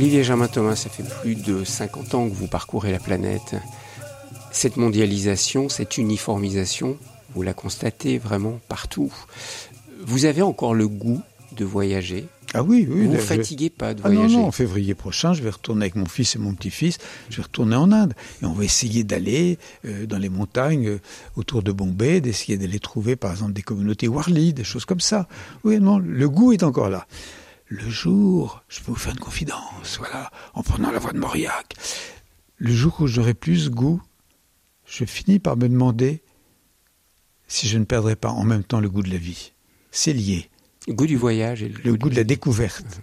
[0.00, 3.56] Olivier Germain Thomas, ça fait plus de 50 ans que vous parcourez la planète.
[4.50, 6.96] Cette mondialisation, cette uniformisation,
[7.34, 9.12] vous la constatez vraiment partout.
[10.02, 11.20] Vous avez encore le goût
[11.54, 13.06] de voyager ah oui, oui.
[13.06, 15.82] Vous ne fatiguez pas de ah voyager Non, non, en février prochain, je vais retourner
[15.82, 16.96] avec mon fils et mon petit-fils,
[17.28, 18.14] je vais retourner en Inde.
[18.42, 21.00] Et on va essayer d'aller euh, dans les montagnes euh,
[21.36, 25.28] autour de Bombay, d'essayer d'aller trouver, par exemple, des communautés Warli, des choses comme ça.
[25.62, 27.06] Oui, non, le goût est encore là.
[27.72, 31.76] Le jour, je peux vous faire une confidence, voilà, en prenant la voie de Mauriac,
[32.56, 34.02] le jour où j'aurai plus goût,
[34.86, 36.20] je finis par me demander
[37.46, 39.52] si je ne perdrai pas en même temps le goût de la vie.
[39.92, 40.50] C'est lié.
[40.88, 43.00] Le goût du voyage et le, goût de la découverte.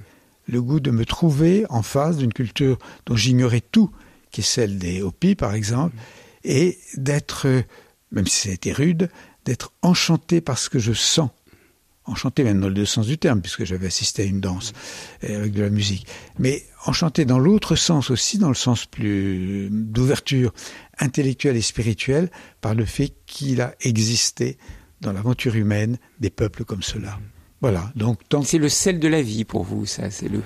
[0.49, 3.89] Le goût de me trouver en face d'une culture dont j'ignorais tout,
[4.32, 5.95] qui est celle des Hopis par exemple,
[6.43, 7.47] et d'être,
[8.11, 9.09] même si ça a été rude,
[9.45, 11.30] d'être enchanté par ce que je sens.
[12.08, 14.74] Enchanté même dans le sens du terme, puisque j'avais assisté à une danse
[15.22, 16.08] avec de la musique.
[16.39, 20.53] Mais enchanté dans l'autre sens aussi, dans le sens plus d'ouverture
[20.99, 22.32] intellectuelle et spirituelle,
[22.62, 24.58] par le fait qu'il a existé
[25.01, 27.20] dans l'aventure humaine des peuples comme cela.
[27.62, 27.91] Voilà.
[27.95, 30.10] Donc, c'est le sel de la vie pour vous, ça.
[30.10, 30.41] C'est le,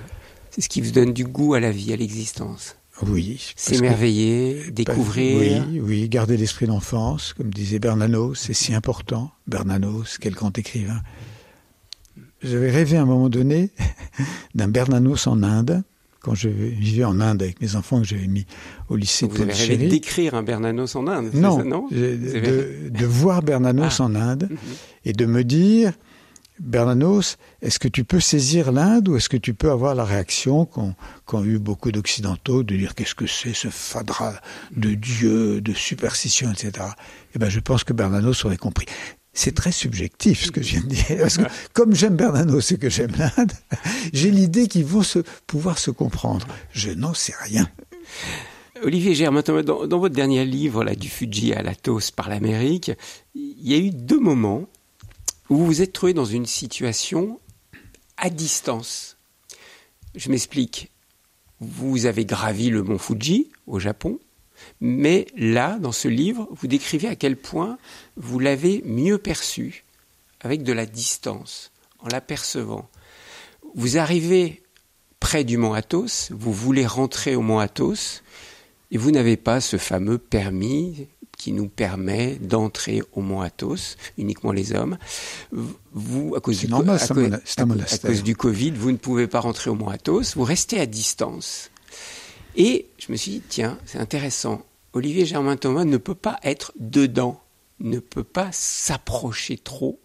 [0.50, 2.76] c'est ce qui vous donne du goût à la vie, à l'existence.
[3.06, 3.52] Oui.
[3.56, 5.66] S'émerveiller, découvrir.
[5.68, 9.30] Oui, oui, garder l'esprit d'enfance, comme disait Bernanos, c'est si important.
[9.46, 11.00] Bernanos, quel grand écrivain.
[12.42, 13.70] J'avais rêvé à un moment donné
[14.54, 15.82] d'un Bernanos en Inde,
[16.20, 18.46] quand je vivais en Inde avec mes enfants que j'avais mis
[18.88, 23.42] au lycée Vous avez rêvé d'écrire un Bernanos en Inde Non, ça, non de, voir
[23.42, 24.04] Bernanos ah.
[24.04, 24.58] en Inde mhm.
[25.04, 25.92] et de me dire,
[26.60, 30.64] Bernanos, est-ce que tu peux saisir l'Inde ou est-ce que tu peux avoir la réaction
[30.64, 34.34] qu'ont eu beaucoup d'Occidentaux de dire qu'est-ce que c'est ce fadra
[34.76, 36.86] de Dieu, de superstition, etc.
[37.34, 38.86] Eh ben, je pense que Bernanos aurait compris.
[39.34, 41.18] C'est très subjectif ce que je viens de dire.
[41.20, 43.52] Parce que comme j'aime Bernanos et que j'aime l'Inde,
[44.12, 46.46] j'ai l'idée qu'ils vont se, pouvoir se comprendre.
[46.72, 47.68] Je n'en sais rien.
[48.82, 52.90] Olivier Germain, dans, dans, votre dernier livre, là, du Fuji à l'Athos par l'Amérique,
[53.34, 54.66] il y a eu deux moments
[55.52, 57.38] vous vous êtes trouvé dans une situation
[58.16, 59.18] à distance.
[60.14, 60.90] Je m'explique.
[61.60, 64.18] Vous avez gravi le mont Fuji au Japon,
[64.80, 67.78] mais là, dans ce livre, vous décrivez à quel point
[68.16, 69.84] vous l'avez mieux perçu
[70.40, 72.88] avec de la distance, en l'apercevant.
[73.74, 74.62] Vous arrivez
[75.20, 78.22] près du mont Athos, vous voulez rentrer au mont Athos,
[78.90, 81.08] et vous n'avez pas ce fameux permis
[81.42, 84.96] qui nous permet d'entrer au mont Athos, uniquement les hommes.
[85.50, 89.74] Vous, à cause, du, normal, à, cause du Covid, vous ne pouvez pas rentrer au
[89.74, 91.71] mont Athos, vous restez à distance.
[92.56, 96.72] Et je me suis dit, tiens, c'est intéressant, Olivier Germain Thomas ne peut pas être
[96.78, 97.40] dedans,
[97.80, 99.98] ne peut pas s'approcher trop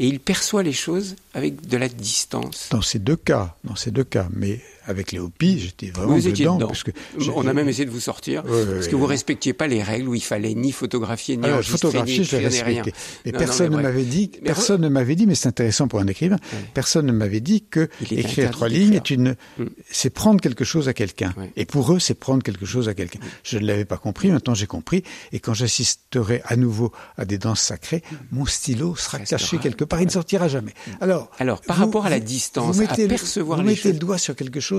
[0.00, 2.68] et il perçoit les choses avec de la distance.
[2.70, 6.30] Dans ces deux cas, dans ces deux cas, mais avec les Hopis, j'étais vraiment vous
[6.30, 6.90] dedans, Parce que
[7.34, 10.14] on a même essayé de vous sortir parce que vous respectiez pas les règles où
[10.14, 12.82] il fallait ni photographier ni enregistrer ni écrire ni rien.
[13.24, 16.38] Mais personne ne m'avait dit, personne ne m'avait dit, mais c'est intéressant pour un écrivain.
[16.74, 19.64] Personne ne m'avait dit que écrire trois lignes est une, mm.
[19.90, 21.34] c'est prendre quelque chose à quelqu'un.
[21.56, 23.20] Et pour eux, c'est prendre quelque chose à quelqu'un.
[23.44, 24.30] Je ne l'avais pas compris.
[24.30, 25.02] Maintenant, j'ai compris.
[25.32, 28.16] Et quand j'assisterai à nouveau à des danses sacrées, mm.
[28.32, 30.00] mon stylo sera caché quelque part.
[30.00, 30.74] Il ne sortira jamais.
[30.86, 30.90] Mm.
[31.00, 34.18] Alors, alors par rapport à la distance, vous mettez, à percevoir vous mettez le doigt
[34.18, 34.69] sur quelque chose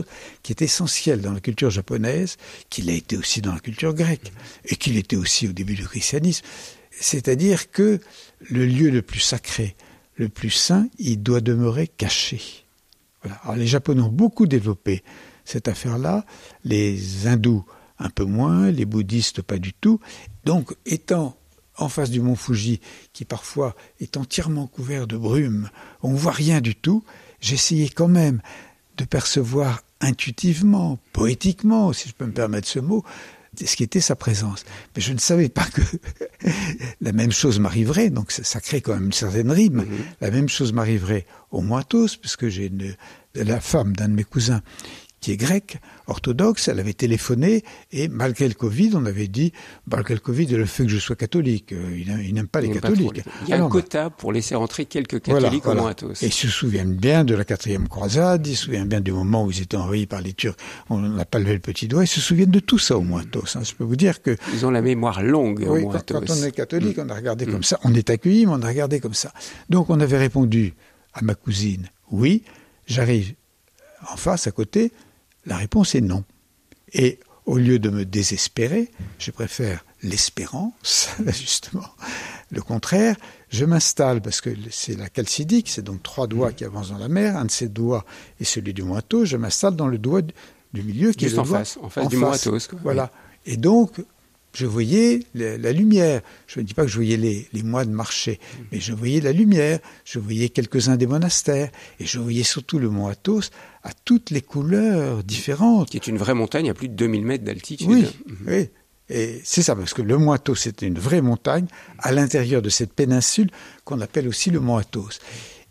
[0.44, 2.38] qui est essentiel dans la culture japonaise,
[2.70, 4.32] qu'il a été aussi dans la culture grecque,
[4.66, 6.46] et qu'il était aussi au début du christianisme.
[6.92, 8.00] C'est-à-dire que
[8.42, 9.76] le lieu le plus sacré,
[10.16, 12.42] le plus saint, il doit demeurer caché.
[13.56, 15.04] Les Japonais ont beaucoup développé
[15.46, 16.26] cette affaire-là,
[16.64, 17.66] les hindous
[18.00, 20.00] un peu moins, les bouddhistes pas du tout.
[20.44, 21.38] Donc, étant
[21.78, 22.80] en face du mont Fuji,
[23.14, 25.70] qui parfois est entièrement couvert de brume,
[26.02, 27.04] on ne voit rien du tout,
[27.40, 28.42] j'essayais quand même
[28.98, 33.04] de percevoir intuitivement, poétiquement, si je peux me permettre ce mot,
[33.56, 34.66] ce qui était sa présence.
[34.96, 35.82] Mais je ne savais pas que
[37.02, 39.82] la même chose m'arriverait, donc ça, crée quand même une certaine rime.
[39.82, 40.06] Mm-hmm.
[40.22, 42.72] La même chose m'arriverait au Moitos, puisque j'ai
[43.36, 44.62] la femme d'un de mes cousins
[45.22, 49.54] qui est grecque, orthodoxe, elle avait téléphoné et malgré le Covid, on avait dit,
[49.86, 52.72] malgré le Covid et le fait que je sois catholique, euh, il n'aime pas les
[52.72, 53.22] catholiques.
[53.44, 56.48] il y a un quota pour laisser entrer quelques catholiques au moins Et ils se
[56.48, 59.78] souviennent bien de la quatrième croisade, ils se souviennent bien du moment où ils étaient
[59.78, 60.58] envahis par les Turcs,
[60.90, 63.24] on n'a pas levé le petit doigt, ils se souviennent de tout ça au moins
[63.24, 63.56] tous.
[63.56, 63.62] Hein.
[63.64, 64.36] Je peux vous dire que...
[64.54, 67.06] Ils ont la mémoire longue oui, au quand, quand, on est catholique, mm.
[67.06, 67.64] on a regardé comme mm.
[67.64, 69.32] ça, on est accueilli, mais on a regardé comme ça.
[69.70, 70.74] Donc on avait répondu
[71.14, 72.44] à ma cousine, oui,
[72.88, 73.36] j'arrive
[74.10, 74.92] en face, à côté,
[75.46, 76.24] la réponse est non.
[76.94, 81.86] Et au lieu de me désespérer, je préfère l'espérance, justement.
[82.52, 83.16] Le contraire,
[83.50, 87.08] je m'installe, parce que c'est la calcidique, c'est donc trois doigts qui avancent dans la
[87.08, 88.06] mer, un de ces doigts
[88.40, 90.22] est celui du moiteau, je m'installe dans le doigt
[90.74, 92.80] du milieu qui Juste est le en doigt face, en face du quoi.
[92.84, 93.12] Voilà.
[93.46, 93.94] Et donc,
[94.54, 96.22] je voyais la, la lumière.
[96.48, 98.40] Je ne dis pas que je voyais les, les moines marcher,
[98.72, 99.80] mais je voyais la lumière.
[100.06, 101.70] Je voyais quelques-uns des monastères.
[102.00, 103.50] Et je voyais surtout le mont Athos
[103.84, 105.90] à toutes les couleurs différentes.
[105.90, 107.88] Qui est une vraie montagne à plus de 2000 mètres d'altitude.
[107.90, 108.06] Oui,
[108.48, 108.70] oui.
[109.14, 111.66] Et c'est ça, parce que le mont Athos, c'était une vraie montagne
[112.00, 113.50] à l'intérieur de cette péninsule
[113.84, 115.20] qu'on appelle aussi le mont Athos.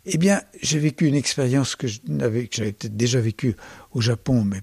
[0.05, 3.55] Eh bien, j'ai vécu une expérience que j'avais peut-être déjà vécue
[3.91, 4.61] au Japon, mais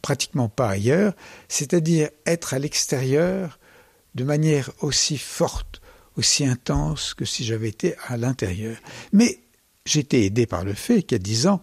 [0.00, 1.14] pratiquement pas ailleurs,
[1.48, 3.58] c'est-à-dire être à l'extérieur
[4.14, 5.82] de manière aussi forte,
[6.16, 8.76] aussi intense que si j'avais été à l'intérieur.
[9.12, 9.40] Mais
[9.84, 11.60] j'étais aidé par le fait qu'à 10 ans,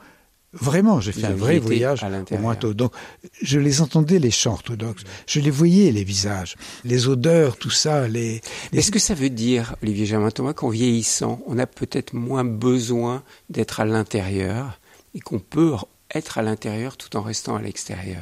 [0.53, 2.73] vraiment, j'ai Vous fait un vrai voyage à au.
[2.73, 2.93] Donc,
[3.41, 5.03] je les entendais, les chants orthodoxes.
[5.27, 8.41] Je les voyais, les visages, les odeurs, tout ça, les...
[8.71, 13.23] les- Est-ce que ça veut dire, Olivier Germain-Thomas, qu'en vieillissant, on a peut-être moins besoin
[13.49, 14.79] d'être à l'intérieur
[15.15, 15.73] et qu'on peut
[16.13, 18.21] être à l'intérieur tout en restant à l'extérieur?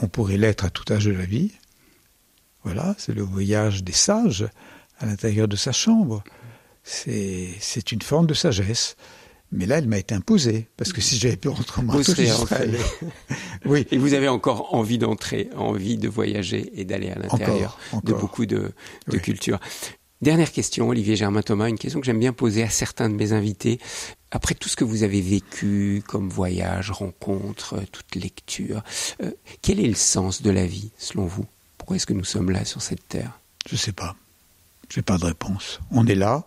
[0.00, 1.50] On pourrait l'être à tout âge de la vie.
[2.64, 4.46] Voilà, c'est le voyage des sages
[5.00, 6.22] à l'intérieur de sa chambre.
[6.84, 8.96] C'est une forme de sagesse.
[9.52, 12.78] Mais là, elle m'a été imposée, parce que si j'avais pu rentrer Mont Vous allé.
[13.66, 18.12] Oui, Et vous avez encore envie d'entrer, envie de voyager et d'aller à l'intérieur de
[18.14, 18.72] beaucoup de, de
[19.12, 19.20] Oui.
[19.20, 19.60] cultures.
[20.22, 23.78] Dernière question, Olivier Germain-Thomas, une question que j'aime bien poser à certains de mes invités.
[24.30, 28.82] Après tout ce que vous avez vécu comme voyage, rencontre, toute lecture,
[29.22, 29.32] euh,
[29.62, 31.44] quel est le sens de la vie, selon vous?
[31.76, 33.38] Pourquoi est-ce que nous sommes là sur cette terre?
[33.68, 34.14] Je sais pas.
[34.88, 35.80] J'ai pas de réponse.
[35.90, 36.44] On est là.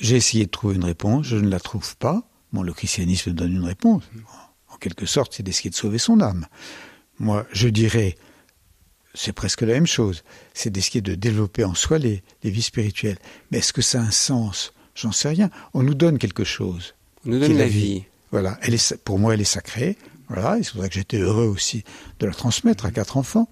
[0.00, 2.22] J'ai essayé de trouver une réponse, je ne la trouve pas.
[2.52, 4.02] Bon, le christianisme donne une réponse.
[4.68, 6.46] En quelque sorte, c'est d'essayer de sauver son âme.
[7.18, 8.16] Moi, je dirais,
[9.14, 10.24] c'est presque la même chose.
[10.54, 13.18] C'est d'essayer de développer en soi les, les vies spirituelles.
[13.50, 14.72] Mais est-ce que ça a un sens?
[14.94, 15.50] J'en sais rien.
[15.74, 16.94] On nous donne quelque chose.
[17.26, 18.04] On nous donne la vie.
[18.30, 18.58] Voilà.
[18.62, 19.98] Elle est, pour moi, elle est sacrée.
[20.28, 20.58] Voilà.
[20.58, 21.84] Et c'est pour ça que j'étais heureux aussi
[22.20, 23.48] de la transmettre à quatre enfants.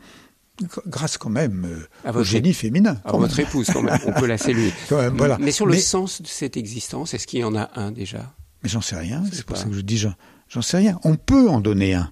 [0.62, 3.00] Gr- Grâce quand même euh, À au génie féminin.
[3.04, 3.46] À votre même.
[3.46, 3.98] épouse, quand même.
[4.06, 4.72] On peut la saluer.
[4.88, 5.38] Quand même, voilà.
[5.38, 8.32] Mais sur le Mais- sens de cette existence, est-ce qu'il y en a un déjà?
[8.62, 10.98] Mais j'en sais rien, C'est pour ça que je dis j'en, sais rien.
[11.04, 12.10] On peut en donner un.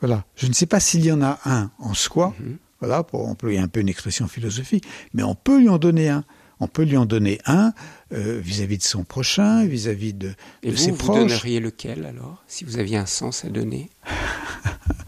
[0.00, 0.24] Voilà.
[0.36, 2.58] Je ne sais pas s'il y en a un en soi, Mhm.
[2.80, 4.84] voilà, pour employer un peu une expression philosophique,
[5.14, 6.24] mais on peut lui en donner un.
[6.60, 7.72] On peut lui en donner un
[8.12, 11.18] euh, vis-à-vis de son prochain, vis-à-vis de, Et de vous, ses vous proches.
[11.30, 12.42] donneriez lequel alors?
[12.48, 13.90] Si vous aviez un sens à donner?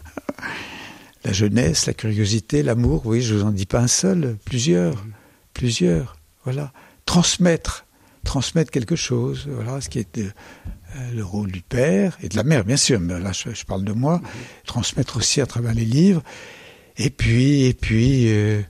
[1.23, 5.11] La jeunesse, la curiosité, l'amour, oui, je vous en dis pas un seul, plusieurs, Mhm.
[5.53, 6.15] plusieurs,
[6.45, 6.73] voilà.
[7.05, 7.85] Transmettre,
[8.23, 10.23] transmettre quelque chose, voilà, ce qui est de-
[10.95, 13.65] euh, le rôle du père et de la mère, bien sûr, mais là je, je
[13.65, 14.29] parle de moi, Mhm.
[14.65, 16.23] transmettre aussi à travers les livres,
[16.97, 18.61] et puis, et puis, euh,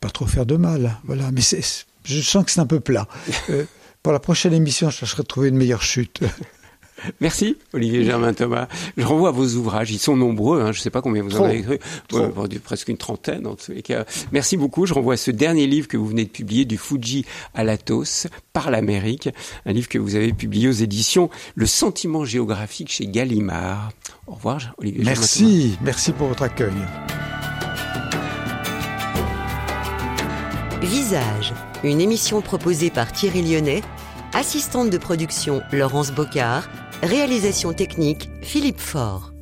[0.00, 1.30] pas trop faire de mal, voilà.
[1.32, 1.40] Mais
[2.04, 3.06] je sens que c'est un peu plat.
[3.50, 3.64] Euh,
[4.02, 6.20] pour la prochaine émission, je chercherai à trouver une meilleure chute.
[7.20, 8.68] Merci, Olivier Germain-Thomas.
[8.96, 9.90] Je renvoie à vos ouvrages.
[9.90, 10.60] Ils sont nombreux.
[10.60, 10.72] hein.
[10.72, 11.78] Je ne sais pas combien vous en avez écrit.
[12.12, 12.30] Ouais,
[12.62, 14.04] presque une trentaine, en tous les cas.
[14.32, 14.86] Merci beaucoup.
[14.86, 18.26] Je renvoie à ce dernier livre que vous venez de publier, du Fuji à l'Athos,
[18.52, 19.28] par l'Amérique.
[19.66, 23.90] Un livre que vous avez publié aux éditions Le Sentiment géographique chez Gallimard.
[24.26, 25.20] Au revoir, Olivier Germain-Thomas.
[25.20, 26.72] Merci, merci pour votre accueil.
[30.80, 33.82] Visage, une émission proposée par Thierry Lyonnais,
[34.34, 36.68] assistante de production Laurence Bocard,
[37.04, 39.33] réalisation technique Philippe Faure.